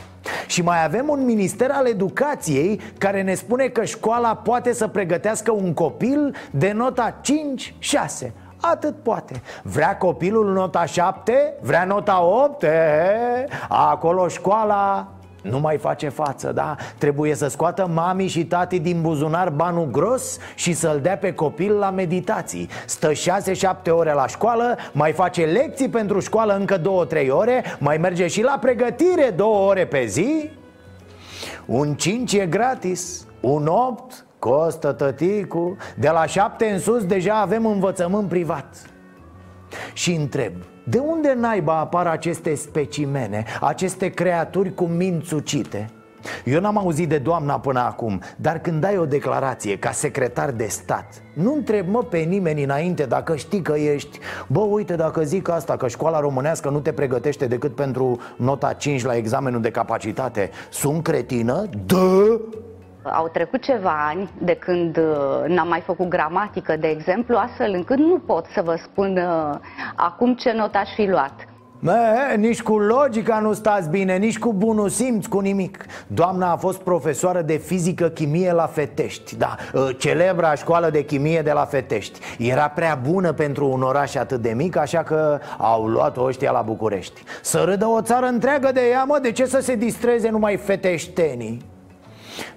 [0.47, 5.53] și mai avem un minister al educației care ne spune că școala poate să pregătească
[5.53, 7.21] un copil de nota
[8.25, 11.55] 5-6 Atât poate Vrea copilul nota 7?
[11.61, 12.63] Vrea nota 8?
[12.63, 12.69] E,
[13.69, 15.09] acolo școala
[15.43, 16.77] nu mai face față, da?
[16.99, 21.73] Trebuie să scoată mami și tati din buzunar banul gros și să-l dea pe copil
[21.73, 22.69] la meditații.
[22.87, 28.27] Stă 6-7 ore la școală, mai face lecții pentru școală încă 2-3 ore Mai merge
[28.27, 30.51] și la pregătire 2 ore pe zi.
[31.67, 37.67] Un 5 e gratis, un 8 Costă tăticu De la șapte în sus deja avem
[37.67, 38.77] învățământ privat.
[39.93, 40.53] Și întreb
[40.85, 45.91] De unde naiba apar aceste specimene Aceste creaturi cu minți ucite?
[46.45, 50.67] Eu n-am auzit de doamna până acum Dar când dai o declarație ca secretar de
[50.67, 55.49] stat Nu întreb mă pe nimeni înainte dacă știi că ești Bă, uite, dacă zic
[55.49, 60.51] asta, că școala românească nu te pregătește decât pentru nota 5 la examenul de capacitate
[60.71, 61.65] Sunt cretină?
[61.87, 62.41] Dă!
[63.03, 67.99] Au trecut ceva ani de când uh, n-am mai făcut gramatică, de exemplu, astfel încât
[67.99, 69.59] nu pot să vă spun uh,
[69.97, 71.47] acum ce not aș fi luat.
[71.85, 76.57] Mă, nici cu logica nu stați bine, nici cu bunul simț, cu nimic Doamna a
[76.57, 82.21] fost profesoară de fizică-chimie la Fetești Da, uh, celebra școală de chimie de la Fetești
[82.39, 86.63] Era prea bună pentru un oraș atât de mic, așa că au luat-o ăștia la
[86.63, 90.57] București Să râdă o țară întreagă de ea, mă, de ce să se distreze numai
[90.57, 91.72] feteștenii?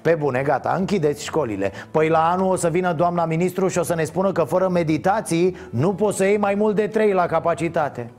[0.02, 1.72] Pe bune, gata, închideți școlile.
[1.92, 4.70] Păi la anul o să vină doamna ministru și o să ne spună că fără
[4.70, 8.10] meditații Nu poți să iei mai mult de trei la capacitate.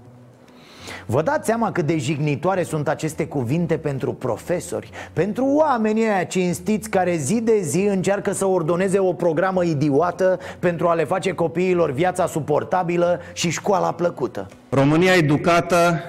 [1.07, 4.91] Vă dați seama cât de jignitoare sunt aceste cuvinte pentru profesori?
[5.13, 10.89] Pentru oamenii aia cinstiți care zi de zi încearcă să ordoneze o programă idiotă Pentru
[10.89, 14.47] a le face copiilor viața suportabilă și școala plăcută.
[14.69, 16.01] România educată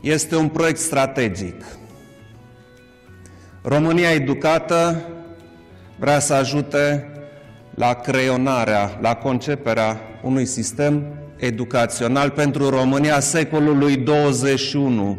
[0.00, 1.77] este un proiect strategic
[3.62, 5.02] România educată
[5.98, 7.10] vrea să ajute
[7.74, 11.02] la creionarea, la conceperea unui sistem
[11.36, 15.16] educațional pentru România secolului 21.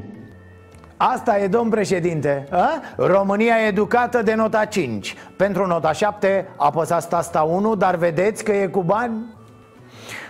[0.98, 2.70] Asta e, domn președinte a?
[2.98, 8.68] România educată de nota 5 Pentru nota 7 apăsați tasta 1 Dar vedeți că e
[8.68, 9.38] cu bani?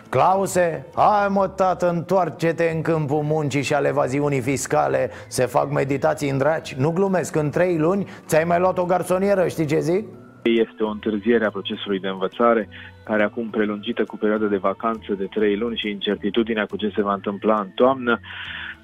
[0.09, 6.29] Clause, hai mă tată, întoarce-te în câmpul muncii și al evaziunii fiscale Se fac meditații
[6.29, 10.07] în draci Nu glumesc, în trei luni ți-ai mai luat o garsonieră, știi ce zic?
[10.43, 12.69] Este o întârziere a procesului de învățare,
[13.03, 17.01] care acum prelungită cu perioada de vacanță de trei luni și incertitudinea cu ce se
[17.01, 18.19] va întâmpla în toamnă,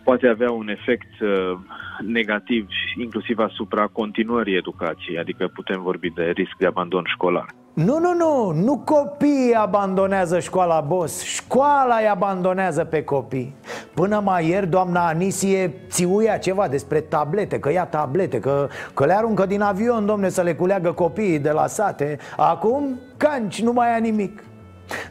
[0.03, 1.57] poate avea un efect uh,
[2.01, 7.64] negativ inclusiv asupra continuării educației, adică putem vorbi de risc de abandon școlar.
[7.75, 11.21] Nu, nu, nu, nu copiii abandonează școala, boss.
[11.21, 13.55] Școala îi abandonează pe copii.
[13.93, 19.13] Până mai ieri doamna Anisie țiuia ceva despre tablete Că ia tablete, că, că le
[19.13, 22.17] aruncă din avion, domne, să le culeagă copiii de la sate.
[22.37, 24.43] Acum, canci, nu mai ia nimic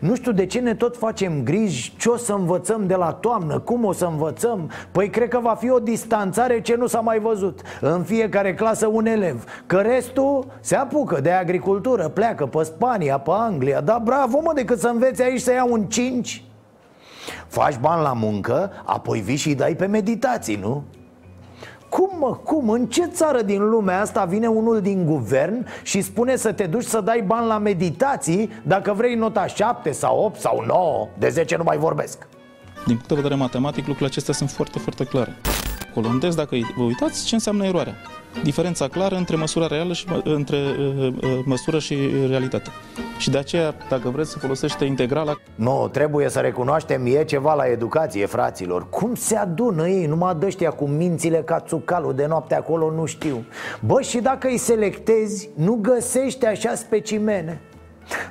[0.00, 3.58] Nu știu de ce ne tot facem griji ce o să învățăm de la toamnă,
[3.58, 4.70] cum o să învățăm.
[4.92, 7.60] Păi cred că va fi o distanțare ce nu s-a mai văzut.
[7.80, 9.44] În fiecare clasă un elev.
[9.66, 13.80] Că restul se apucă de agricultură, pleacă pe Spania, pe Anglia.
[13.80, 16.44] Da bravo mă, decât să înveți aici să ia un 5
[17.46, 20.84] Faci bani la muncă, apoi vii și dai pe meditații, nu?
[21.94, 22.68] Cum mă, cum?
[22.68, 26.85] În ce țară din lumea asta vine unul din guvern și spune să te duci
[26.85, 31.09] să dai bani la meditații dacă vrei nota 7 sau 8 sau 9?
[31.18, 32.26] De 10 nu mai vorbesc.
[32.87, 35.37] Din punct de vedere matematic, lucrurile acestea sunt foarte, foarte clare.
[35.94, 37.94] Olandez, dacă vă uitați, ce înseamnă eroarea?
[38.42, 41.97] Diferența clară între măsura reală și între uh, uh, măsură și
[42.29, 42.70] realitate.
[43.18, 45.40] Și de aceea, dacă vreți să folosește integrala...
[45.55, 48.88] Nu, trebuie să recunoaștem, e ceva la educație, fraților.
[48.88, 53.44] Cum se adună ei, numai dăștia cu mințile ca țucalul de noapte acolo, nu știu.
[53.81, 57.61] Bă, și dacă îi selectezi, nu găsești așa specimene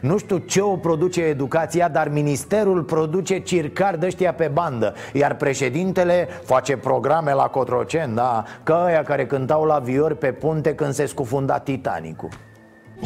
[0.01, 5.35] nu știu ce o produce educația, dar ministerul produce circar de ăștia pe bandă Iar
[5.35, 10.93] președintele face programe la Cotrocen, da Că ăia care cântau la viori pe punte când
[10.93, 12.29] se scufunda Titanicul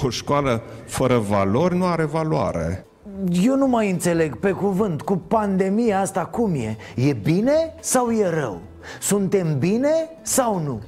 [0.04, 2.86] O școală fără valori nu are valoare
[3.44, 6.78] eu nu mai înțeleg pe cuvânt Cu pandemia asta cum e?
[6.96, 8.62] E bine sau e rău?
[9.00, 10.82] Suntem bine sau nu?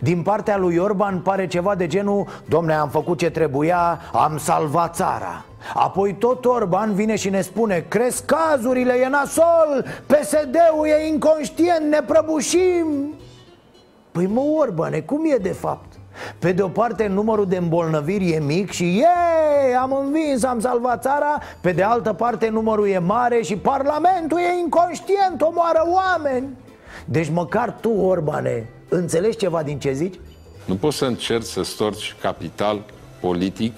[0.00, 4.94] Din partea lui Orban pare ceva de genul Domne, am făcut ce trebuia, am salvat
[4.94, 5.44] țara.
[5.74, 12.00] Apoi tot Orban vine și ne spune Cresc cazurile, e nasol PSD-ul e inconștient, ne
[12.06, 13.14] prăbușim.
[14.12, 15.92] Păi mă, Orbane, cum e de fapt?
[16.38, 21.02] Pe de o parte numărul de îmbolnăviri e mic și ei, am învins, am salvat
[21.02, 21.38] țara.
[21.60, 26.46] Pe de altă parte numărul e mare și parlamentul e inconștient, omoară oameni.
[27.04, 30.14] Deci măcar tu, Orbane, înțelegi ceva din ce zici?
[30.64, 32.84] Nu poți să încerci să storci capital
[33.20, 33.72] politic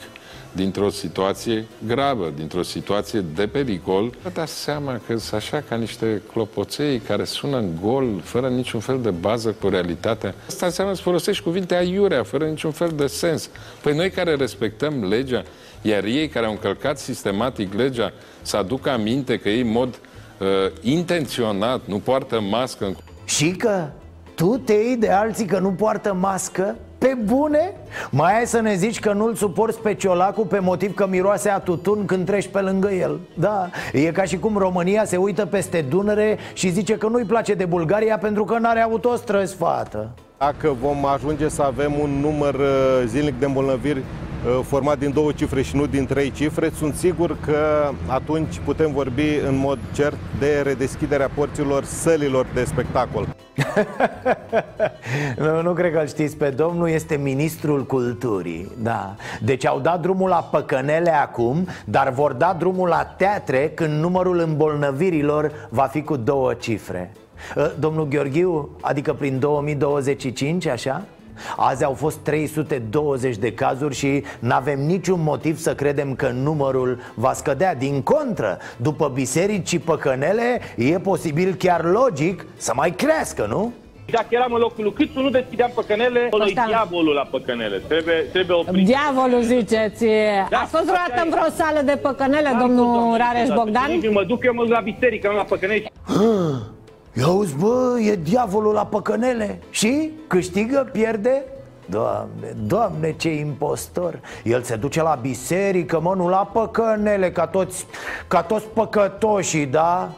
[0.52, 4.12] dintr-o situație gravă, dintr-o situație de pericol.
[4.22, 8.80] Vă dați seama că sunt așa ca niște clopoței care sună în gol, fără niciun
[8.80, 10.34] fel de bază cu realitatea.
[10.46, 13.50] Asta înseamnă să folosești cuvinte aiurea, fără niciun fel de sens.
[13.82, 15.42] Păi noi care respectăm legea,
[15.82, 20.00] iar ei care au încălcat sistematic legea, să aducă aminte că ei în mod
[20.38, 20.46] uh,
[20.80, 22.96] intenționat nu poartă mască.
[23.24, 23.88] Și că
[24.40, 26.76] tu te iei de alții că nu poartă mască?
[26.98, 27.74] Pe bune?
[28.10, 31.58] Mai ai să ne zici că nu-l suporți pe ciolacul pe motiv că miroase a
[31.58, 35.80] tutun când treci pe lângă el Da, e ca și cum România se uită peste
[35.88, 40.08] Dunăre și zice că nu-i place de Bulgaria pentru că n-are autostrăzi, fată
[40.44, 44.02] Dacă vom ajunge să avem un număr uh, zilnic de îmbolnăviri
[44.46, 48.92] Uh, format din două cifre și nu din trei cifre, sunt sigur că atunci putem
[48.92, 53.26] vorbi în mod cert de redeschiderea porților sălilor de spectacol.
[55.38, 59.14] nu, nu cred că îl știți pe domnul, este ministrul culturii, da.
[59.40, 64.38] Deci au dat drumul la păcănele acum, dar vor da drumul la teatre când numărul
[64.38, 67.12] îmbolnăvirilor va fi cu două cifre.
[67.56, 71.02] Uh, domnul Gheorghiu, adică prin 2025, așa?
[71.56, 76.98] Azi au fost 320 de cazuri și nu avem niciun motiv să credem că numărul
[77.14, 83.46] va scădea Din contră, după biserici și păcănele, e posibil chiar logic să mai crească,
[83.48, 83.72] nu?
[84.10, 87.76] Dacă eram în locul lui Câțu, nu deschideam păcănele, lui diavolul la păcănele.
[87.88, 88.84] Trebuie, trebuie oprit.
[88.86, 90.04] Diavolul ziceți.
[90.50, 93.90] Da, Ați fost vreodată în vreo sală de păcănele, domnul Rareș Bogdan?
[94.12, 95.90] Mă duc eu mă la biserică, nu la păcănele.
[97.12, 99.58] Ia uzi, bă, e diavolul la păcănele.
[99.70, 101.42] Și câștigă, pierde?
[101.86, 104.20] Doamne, doamne, ce impostor.
[104.44, 107.86] El se duce la biserică, mă, nu la păcănele Ca toți,
[108.28, 110.10] ca toți păcătoșii, da?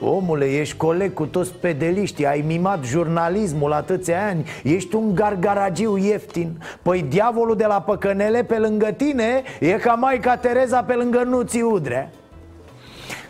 [0.00, 6.62] Omule, ești coleg cu toți pedeliștii Ai mimat jurnalismul atâția ani Ești un gargaragiu ieftin.
[6.82, 11.62] Păi diavolul de la păcănele pe lângă tine E ca Maica Tereza pe lângă Nuții
[11.62, 12.10] Udrea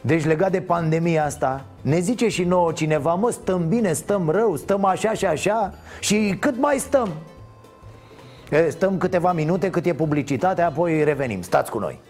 [0.04, 4.56] deci legat de pandemia asta Ne zice și nouă cineva Mă, stăm bine, stăm rău,
[4.56, 7.08] stăm așa și așa Și cât mai stăm?
[8.50, 12.00] E, stăm câteva minute cât e publicitatea Apoi revenim, stați cu noi.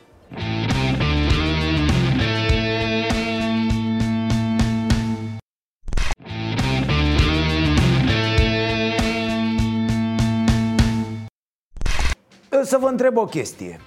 [12.63, 13.81] Să vă întreb o chestie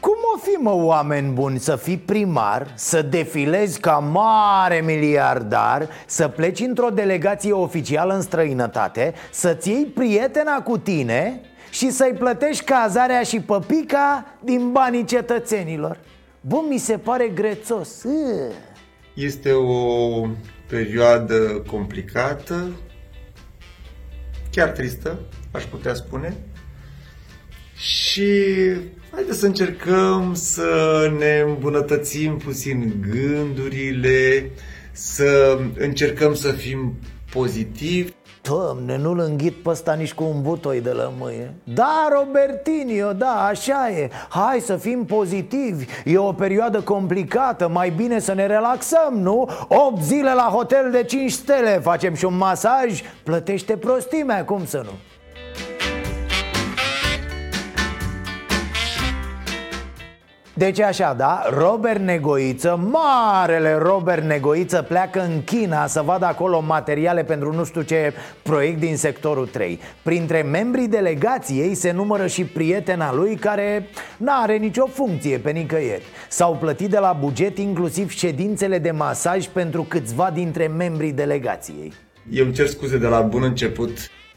[0.00, 6.28] cum o fi, mă, oameni buni, să fii primar, să defilezi ca mare miliardar Să
[6.28, 13.22] pleci într-o delegație oficială în străinătate Să-ți iei prietena cu tine și să-i plătești cazarea
[13.22, 15.98] și păpica din banii cetățenilor?
[16.40, 18.04] Bă, mi se pare grețos.
[19.14, 20.26] Este o
[20.68, 22.70] perioadă complicată,
[24.50, 25.18] chiar tristă,
[25.50, 26.36] aș putea spune.
[27.76, 28.32] Și
[29.12, 34.50] haideți să încercăm să ne îmbunătățim puțin gândurile,
[34.92, 36.94] să încercăm să fim
[37.32, 38.12] pozitivi.
[38.42, 43.90] Doamne, nu-l înghit pe ăsta nici cu un butoi de lămâie Da, Robertinio, da, așa
[43.90, 49.48] e Hai să fim pozitivi E o perioadă complicată Mai bine să ne relaxăm, nu?
[49.68, 54.82] 8 zile la hotel de 5 stele Facem și un masaj Plătește prostimea, cum să
[54.84, 54.92] nu?
[60.54, 67.24] Deci așa, da, Robert Negoiță, marele Robert Negoiță pleacă în China să vadă acolo materiale
[67.24, 73.14] pentru nu știu ce proiect din sectorul 3 Printre membrii delegației se numără și prietena
[73.14, 76.04] lui care n-are nicio funcție pe nicăieri.
[76.28, 81.92] S-au plătit de la buget inclusiv ședințele de masaj pentru câțiva dintre membrii delegației.
[82.30, 83.90] Eu îmi cer scuze de la bun început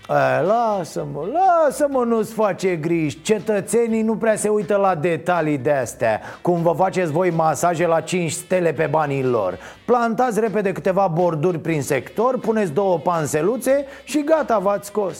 [0.07, 3.21] a, lasă-mă, lasă-mă, nu-ți face griji.
[3.21, 8.01] Cetățenii nu prea se uită la detalii de astea Cum vă faceți voi masaje la
[8.01, 9.59] 5 stele pe banii lor.
[9.85, 15.17] Plantați repede câteva borduri prin sector Puneți două panseluțe și gata, v-ați scos.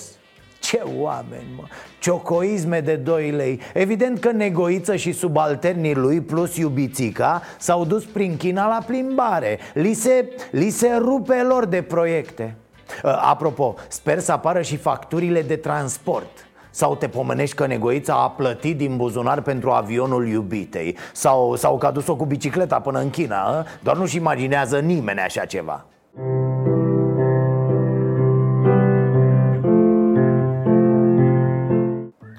[0.60, 1.64] Ce oameni, mă!
[2.00, 3.60] Ciocoisme de 2 lei.
[3.74, 9.60] Evident că negoiță și subalternii lui plus iubițica S-au dus prin China la plimbare.
[9.74, 12.56] Li se, li se rupe lor de proiecte.
[12.58, 12.63] Uh,
[13.04, 16.48] apropo, sper să apară și facturile de transport.
[16.70, 20.98] Sau te pomenești că negoița a plătit din buzunar pentru avionul iubitei.
[21.12, 23.66] Sau, sau că a dus-o cu bicicleta până în China a?
[23.84, 25.86] Doar nu-și imaginează nimeni așa ceva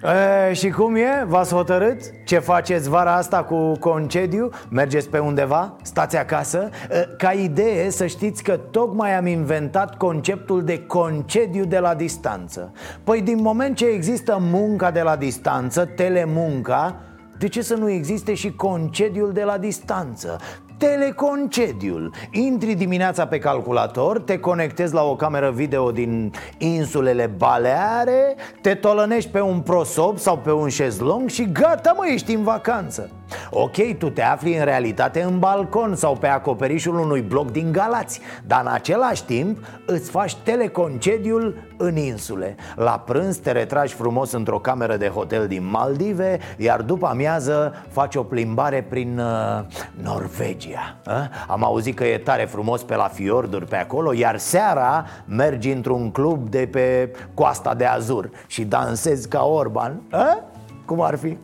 [0.05, 1.25] E, și cum e?
[1.27, 2.01] V-ați hotărât?
[2.25, 4.51] Ce faceți vara asta cu concediu?
[4.71, 5.77] Mergeți pe undeva?
[5.83, 6.69] Stați acasă?
[6.91, 12.73] E, ca idee să știți că tocmai am inventat conceptul de concediu de la distanță
[13.05, 16.97] Păi din moment ce există munca de la distanță, telemunca
[17.39, 20.41] de ce să nu existe și concediul de la distanță?
[20.79, 22.13] Teleconcediul.
[22.31, 29.31] Intri dimineața pe calculator, te conectezi la o cameră video din insulele Baleare Te tolănești
[29.31, 33.11] pe un prosop sau pe un șezlong și gata mă, ești în vacanță
[33.51, 38.21] Ok, tu te afli în realitate în balcon sau pe acoperișul unui bloc din Galați
[38.47, 44.59] Dar în același timp îți faci teleconcediul în insule La prânz te retragi frumos într-o
[44.59, 49.65] cameră de hotel din Maldive Iar după amiază faci o plimbare prin uh,
[50.03, 51.13] Norvegia uh?
[51.49, 56.11] Am auzit că e tare frumos pe la fiorduri pe acolo Iar seara mergi într-un
[56.11, 60.37] club de pe coasta de Azur Și dansezi ca Orban uh?
[60.85, 61.37] Cum ar fi?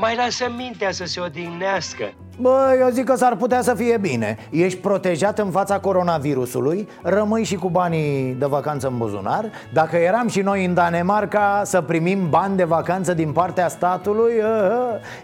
[0.00, 2.12] Mai lasă mintea să se odihnească.
[2.40, 4.36] Bă, eu zic că s-ar putea să fie bine.
[4.50, 9.50] Ești protejat în fața coronavirusului Rămâi și cu banii de vacanță în buzunar.
[9.72, 14.32] Dacă eram și noi în Danemarca Să primim bani de vacanță din partea statului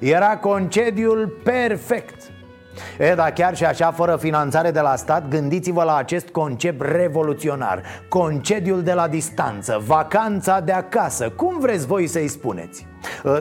[0.00, 2.22] Era concediul perfect.
[2.98, 7.82] E, dar chiar și așa, fără finanțare de la stat, gândiți-vă la acest concept revoluționar.
[8.08, 12.86] Concediul de la distanță, vacanța de acasă, cum vreți voi să-i spuneți?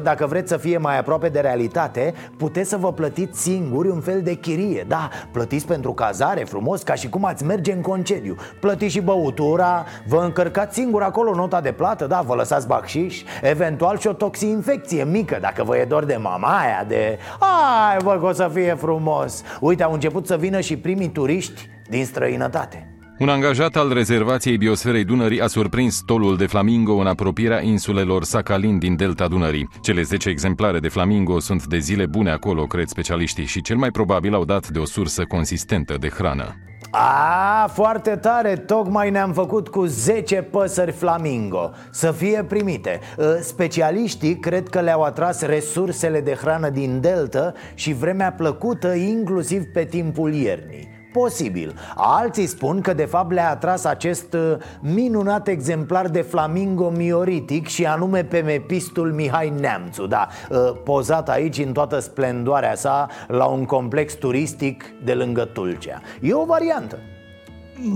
[0.04, 4.22] Dacă vreți să fie mai aproape de realitate, puteți să vă plătiți singuri un fel
[4.22, 8.36] de chirie Da, plătiți pentru cazare frumos, ca și cum ați merge în concediu.
[8.60, 13.98] Plătiți și băutura, vă încărcați singur acolo nota de plată, da, vă lăsați bacșiș Eventual
[13.98, 17.18] și o toxinfecție mică, dacă vă e dor de mama aia, de...
[17.40, 19.44] Ai, vă că o să fie frumos.
[19.60, 25.04] Uite, au început să vină și primii turiști din străinătate un angajat al rezervației biosferei
[25.04, 29.70] Dunării a surprins stolul de flamingo în apropierea insulelor Sakhalin din delta Dunării.
[29.82, 33.92] Cele 10 exemplare de flamingo sunt de zile bune acolo, cred specialiștii, și cel mai
[33.92, 36.56] probabil au dat de o sursă consistentă de hrană.
[36.92, 44.36] A, foarte tare, tocmai ne-am făcut cu 10 păsări flamingo Să fie primite ă, Specialiștii
[44.40, 50.34] cred că le-au atras resursele de hrană din delta Și vremea plăcută inclusiv pe timpul
[50.34, 51.74] iernii Posibil.
[51.96, 57.86] Alții spun că de fapt le-a atras acest uh, minunat exemplar de flamingo mioritic și
[57.86, 63.66] anume pe mepistul Mihai Neamțu, da, uh, pozat aici în toată splendoarea sa la un
[63.66, 66.02] complex turistic de lângă Tulcea.
[66.22, 66.98] E o variantă.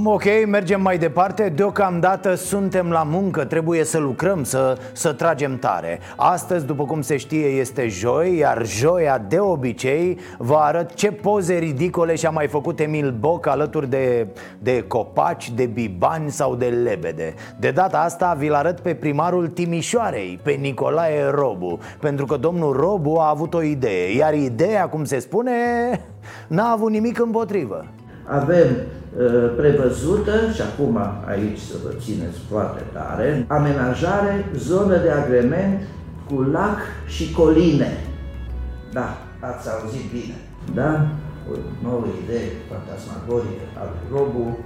[0.03, 1.49] Ok, mergem mai departe.
[1.55, 5.99] Deocamdată suntem la muncă, trebuie să lucrăm, să, să tragem tare.
[6.15, 11.53] Astăzi, după cum se știe, este joi Iar joia, de obicei, vă arăt ce poze
[11.57, 14.28] ridicole și-a mai făcut Emil Boc Alături de,
[14.59, 17.34] de copaci, de bibani sau de lebede.
[17.59, 23.17] De data asta vi-l arăt pe primarul Timișoarei, pe Nicolae Robu Pentru că domnul Robu
[23.17, 25.53] a avut o idee Iar ideea, cum se spune,
[26.47, 27.86] n-a avut nimic împotrivă
[28.28, 35.82] avem uh, prevăzută, și acum aici să vă țineți foarte tare, amenajare, zonă de agrement
[36.28, 37.91] cu lac și coline.
[38.93, 40.36] Da, ați auzit bine.
[40.73, 41.07] Da?
[41.51, 44.57] O nouă idee fantasmagorică al lui Robu.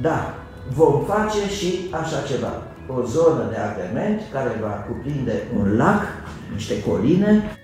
[0.00, 0.34] Da,
[0.74, 2.52] vom face și așa ceva.
[2.86, 6.02] O zonă de agrement care va cuprinde un lac,
[6.52, 7.58] niște coline.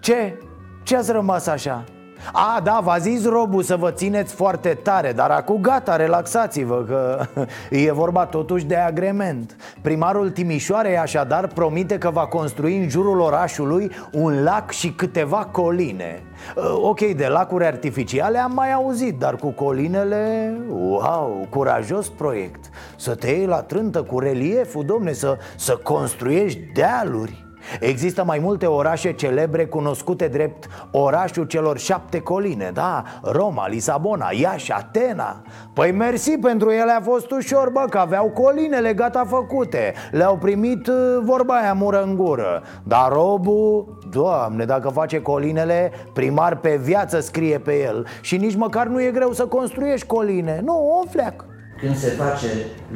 [0.00, 0.38] Ce?
[0.82, 1.84] Ce ați rămas așa?
[2.32, 7.26] A, da, v-a zis Robu să vă țineți foarte tare Dar acum gata, relaxați-vă Că
[7.86, 9.56] e vorba totuși de agrement.
[9.80, 16.22] Primarul Timișoarei așadar promite că va construi în jurul orașului Un lac și câteva coline.
[16.56, 22.70] Uh, Ok, de lacuri artificiale am mai auzit Dar cu colinele, wow, curajos proiect.
[22.96, 27.48] Să te iei la trântă cu relieful, domne Să, să construiești dealuri
[27.80, 34.72] Există mai multe orașe celebre cunoscute drept orașul celor șapte coline Da, Roma, Lisabona, Iași,
[34.72, 35.42] Atena.
[35.72, 39.94] Păi mersi pentru ele a fost ușor, bă, că aveau colinele gata făcute.
[40.10, 42.62] Le-au primit uh, vorba aia mură în gură.
[42.82, 48.86] Dar Robu, doamne, dacă face colinele, primar pe viață scrie pe el Și nici măcar
[48.86, 51.44] nu e greu să construiești coline, nu, o fleac.
[51.80, 52.46] Când se face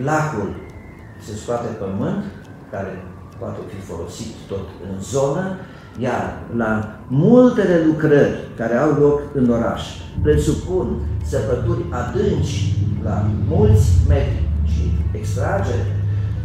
[0.05, 0.55] lacul,
[1.21, 2.25] se scoate pământ,
[2.71, 3.03] care
[3.45, 5.45] poate fi folosit tot în zonă,
[6.07, 6.23] iar
[6.57, 6.71] la
[7.09, 9.83] multele lucrări care au loc în oraș
[10.23, 10.87] presupun
[11.25, 13.17] săpături adânci la
[13.49, 14.43] mulți metri
[14.73, 14.83] și
[15.13, 15.85] extragere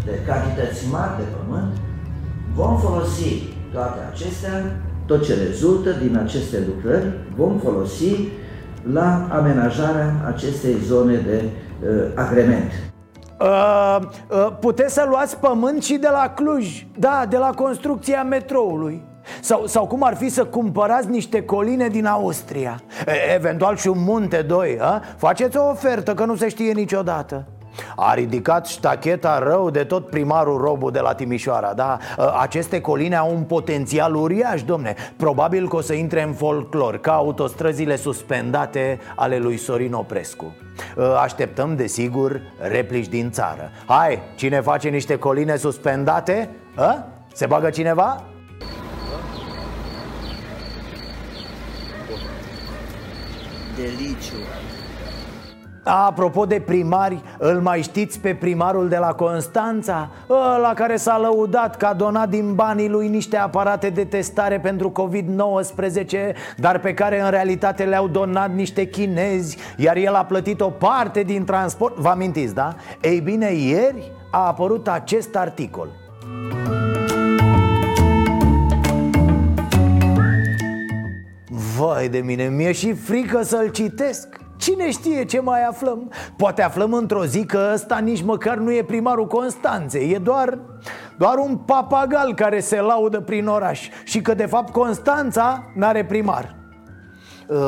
[0.06, 1.74] de cantități mari de pământ,
[2.56, 3.32] vom folosi
[3.72, 4.56] toate acestea,
[5.06, 8.14] tot ce rezultă din aceste lucrări, vom folosi
[8.92, 12.89] la amenajarea acestei zone de uh, agrement.
[13.40, 13.98] Uh,
[14.30, 16.86] uh, puteți să luați pământ și de la Cluj.
[16.98, 19.04] Da, de la construcția metroului.
[19.42, 22.82] Sau, sau cum ar fi să cumpărați niște coline din Austria.
[23.08, 25.02] E, Eventual și un munte doi a?
[25.18, 27.46] Faceți o ofertă că nu se știe niciodată
[27.96, 31.98] a ridicat ștacheta rău de tot primarul Robu de la Timișoara Da,
[32.42, 37.14] aceste coline au un potențial uriaș, domne Probabil că o să intre în folclor Ca
[37.14, 40.56] autostrăzile suspendate ale lui Sorin Oprescu
[41.22, 46.50] Așteptăm, desigur, replici din țară Hai, cine face niște coline suspendate?
[46.76, 47.08] A?
[47.34, 48.24] Se bagă cineva?
[53.76, 54.69] Deliciu
[55.84, 60.10] Apropo de primari, îl mai știți pe primarul de la Constanța?
[60.62, 64.92] La care s-a lăudat că a donat din banii lui niște aparate de testare pentru
[64.92, 70.70] COVID-19 Dar pe care în realitate le-au donat niște chinezi Iar el a plătit o
[70.70, 72.76] parte din transport Vă amintiți, da?
[73.02, 75.88] Ei bine, ieri a apărut acest articol
[81.78, 84.28] Vai de mine, mi-e și frică să-l citesc
[84.60, 86.12] Cine știe ce mai aflăm?
[86.38, 90.60] Poate aflăm într-o zi că ăsta nici măcar nu e primarul Constanței E doar,
[91.18, 96.56] doar un papagal care se laudă prin oraș Și că de fapt Constanța n-are primar.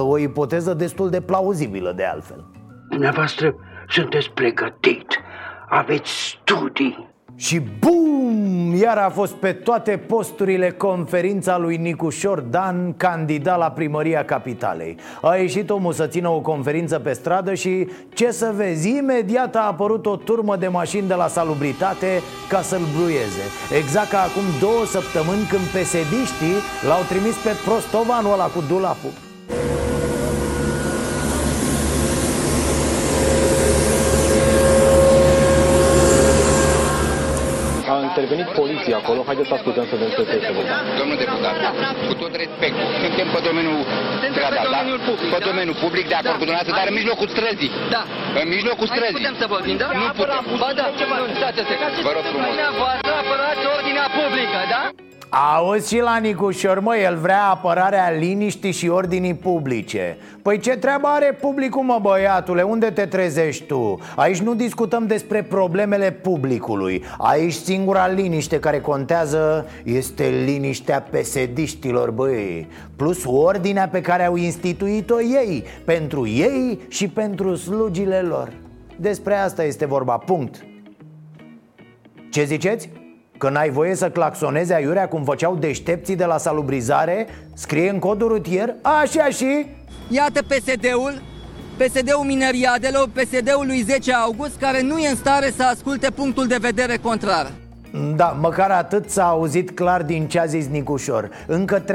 [0.01, 2.45] O ipoteză destul de plauzibilă de altfel.
[2.89, 3.55] Dumneavoastră
[3.87, 5.07] sunteți pregătit.
[5.69, 7.10] Aveți studii
[7.41, 8.73] și bum!
[8.81, 14.97] Iar a fost pe toate posturile conferința lui Nicușor Dan, candidat la primăria capitalei.
[15.21, 19.67] A ieșit omul să țină o conferință pe stradă și, ce să vezi, imediat a
[19.67, 23.43] apărut o turmă de mașini de la salubritate ca să-l bruieze.
[23.77, 29.30] Exact ca acum două săptămâni când pesediștii l-au trimis pe prostovanul ăla cu dulapul
[38.31, 40.73] intervenit poliția acolo, haideți să ascultăm să vedem ce trebuie să vedem.
[40.99, 41.55] Domnul deputat,
[42.09, 43.79] cu tot respectul, suntem pe domeniul
[44.35, 44.81] stradal, da?
[45.33, 47.71] Pe domeniul public, de acord cu dumneavoastră, dar în mijlocul străzii.
[47.95, 48.01] Da.
[48.41, 49.19] În mijlocul străzii.
[49.19, 49.87] putem să vorbim, da?
[50.01, 50.43] Nu putem.
[50.63, 50.85] Ba da,
[51.19, 51.59] nu, stați
[52.07, 52.47] Vă rog frumos.
[52.51, 54.81] Dumneavoastră apărați ordinea publică, da?
[55.33, 61.07] Auzi și la Nicușor, mă, el vrea apărarea liniștii și ordinii publice Păi ce treabă
[61.07, 62.61] are publicul, mă, băiatule?
[62.61, 63.99] Unde te trezești tu?
[64.15, 72.67] Aici nu discutăm despre problemele publicului Aici singura liniște care contează este liniștea pesediștilor, băi
[72.95, 78.51] Plus ordinea pe care au instituit-o ei Pentru ei și pentru slugile lor
[78.95, 80.65] Despre asta este vorba, punct
[82.29, 83.00] Ce ziceți?
[83.41, 88.27] Că n-ai voie să claxonezi aiurea cum făceau deștepții de la salubrizare Scrie în codul
[88.27, 89.65] rutier Așa și...
[90.09, 91.21] Iată PSD-ul
[91.77, 96.57] PSD-ul Mineriadelor, PSD-ul lui 10 august Care nu e în stare să asculte punctul de
[96.59, 97.51] vedere contrar.
[98.15, 101.29] Da, măcar atât s-a auzit clar din ce a zis Nicușor.
[101.47, 101.85] Încă 3-4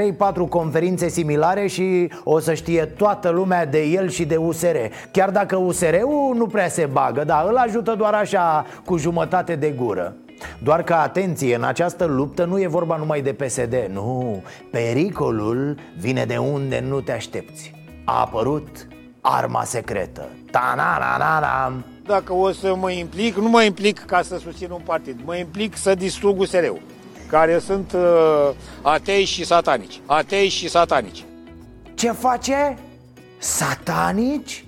[0.49, 4.77] conferințe similare și o să știe toată lumea de el și de USR
[5.11, 9.71] Chiar dacă USR-ul nu prea se bagă, dar îl ajută doar așa cu jumătate de
[9.71, 10.15] gură
[10.59, 16.25] Doar că, atenție, în această luptă nu e vorba numai de PSD Nu, pericolul vine
[16.25, 17.75] de unde nu te aștepți.
[18.05, 18.87] A apărut
[19.21, 20.29] arma secretă.
[20.51, 21.73] Ta na na na na
[22.07, 25.21] Dacă o să mă implic, nu mă implic ca să susțin un partid.
[25.25, 26.81] Mă implic să distrug USR-ul
[27.29, 30.01] Care sunt uh, atei și satanici.
[30.07, 31.25] Atei și satanici.
[31.95, 32.79] Ce face?
[33.39, 34.65] Satanici?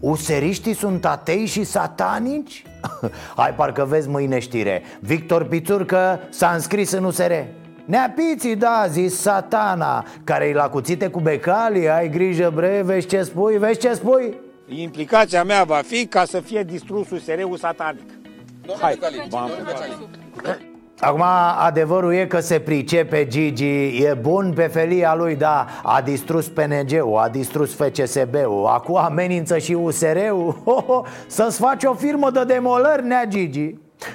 [0.00, 2.64] Useriștii sunt atei și satanici?
[3.36, 4.82] Hai, parcă vezi mâine știre.
[5.00, 7.32] Victor Pițurcă s-a înscris în USR
[7.84, 13.58] Neapiții, da, zis satana Care-i la cuțite cu becali Ai grijă, bre, vezi ce spui,
[13.58, 14.34] vezi ce spui?
[14.68, 18.10] Implicația mea va fi ca să fie distrus USR-ul satanic.
[18.80, 19.50] Hai, v-am
[21.00, 21.22] Acum,
[21.58, 24.04] adevărul e că se pricepe Gigi.
[24.04, 25.66] E bun pe felia lui, da.
[25.82, 30.56] A distrus PNG-ul, a distrus FCSB-ul Acum amenință și USR-ul
[31.26, 33.74] Să-ți faci o firmă de demolări, nea Gigi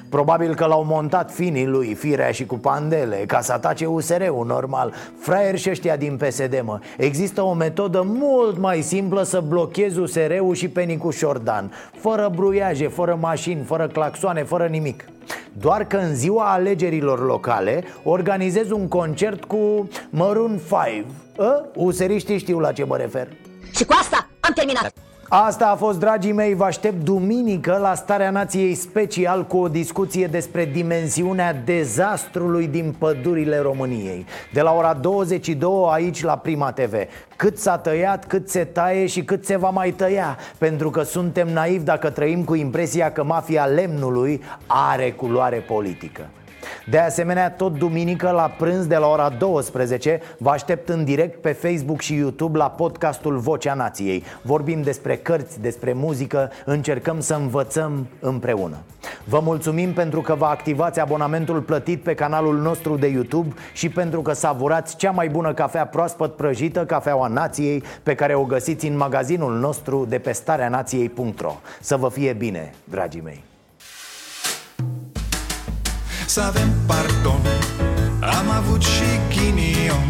[0.10, 4.94] Probabil că l-au montat finii lui, firea și cu pandele Ca să atace USR-ul, normal.
[5.20, 6.80] Fraier și ăștia din PSD, mă.
[6.98, 11.72] Există o metodă mult mai simplă să blochezi USR-ul și pe Nicu Șordan.
[12.00, 15.06] Fără bruiaje, fără mașini, fără claxoane, fără nimic.
[15.52, 21.06] Doar că în ziua alegerilor locale organizez un concert cu Maroon 5
[21.38, 21.66] Ă?
[21.76, 23.28] Useriștii știu la ce mă refer.
[23.76, 24.94] Și cu asta am terminat
[25.32, 30.28] Asta a fost, dragii mei, vă aștept duminică la Starea Nației special cu o discuție
[30.28, 34.26] despre dimensiunea dezastrului din pădurile României.
[34.54, 36.94] De la ora 22 aici la Prima TV
[37.36, 40.38] Cât s-a tăiat, cât se taie și cât se va mai tăia.
[40.58, 46.30] Pentru că suntem naivi dacă trăim cu impresia că mafia lemnului are culoare politică
[46.90, 51.52] de asemenea, tot duminică la prânz de la ora 12 Vă aștept în direct pe
[51.52, 54.24] Facebook și YouTube la podcastul Vocea Nației.
[54.42, 58.78] Vorbim despre cărți, despre muzică, încercăm să învățăm împreună.
[59.24, 64.22] Vă mulțumim pentru că vă activați abonamentul plătit pe canalul nostru de YouTube Și pentru
[64.22, 68.98] că savurați cea mai bună cafea proaspăt prăjită, Cafeaua Nației Pe care o găsiți în
[68.98, 73.44] magazinul nostru de pe stareanației.ro Să vă fie bine, dragii mei!
[76.40, 77.42] Să avem pardon.
[78.20, 80.10] Am avut și ghinion.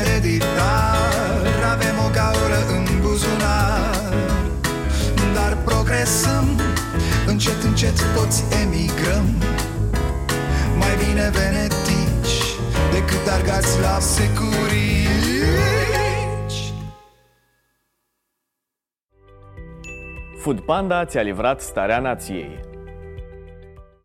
[0.00, 4.12] Ereditar Avem o gaură în buzunar.
[5.34, 6.60] Dar progresăm
[7.26, 9.26] Încet, încet toți emigrăm.
[10.78, 12.36] Mai bine venetici
[12.92, 15.02] Decât argați la securici.
[20.42, 22.72] Food Panda ți-a livrat starea nației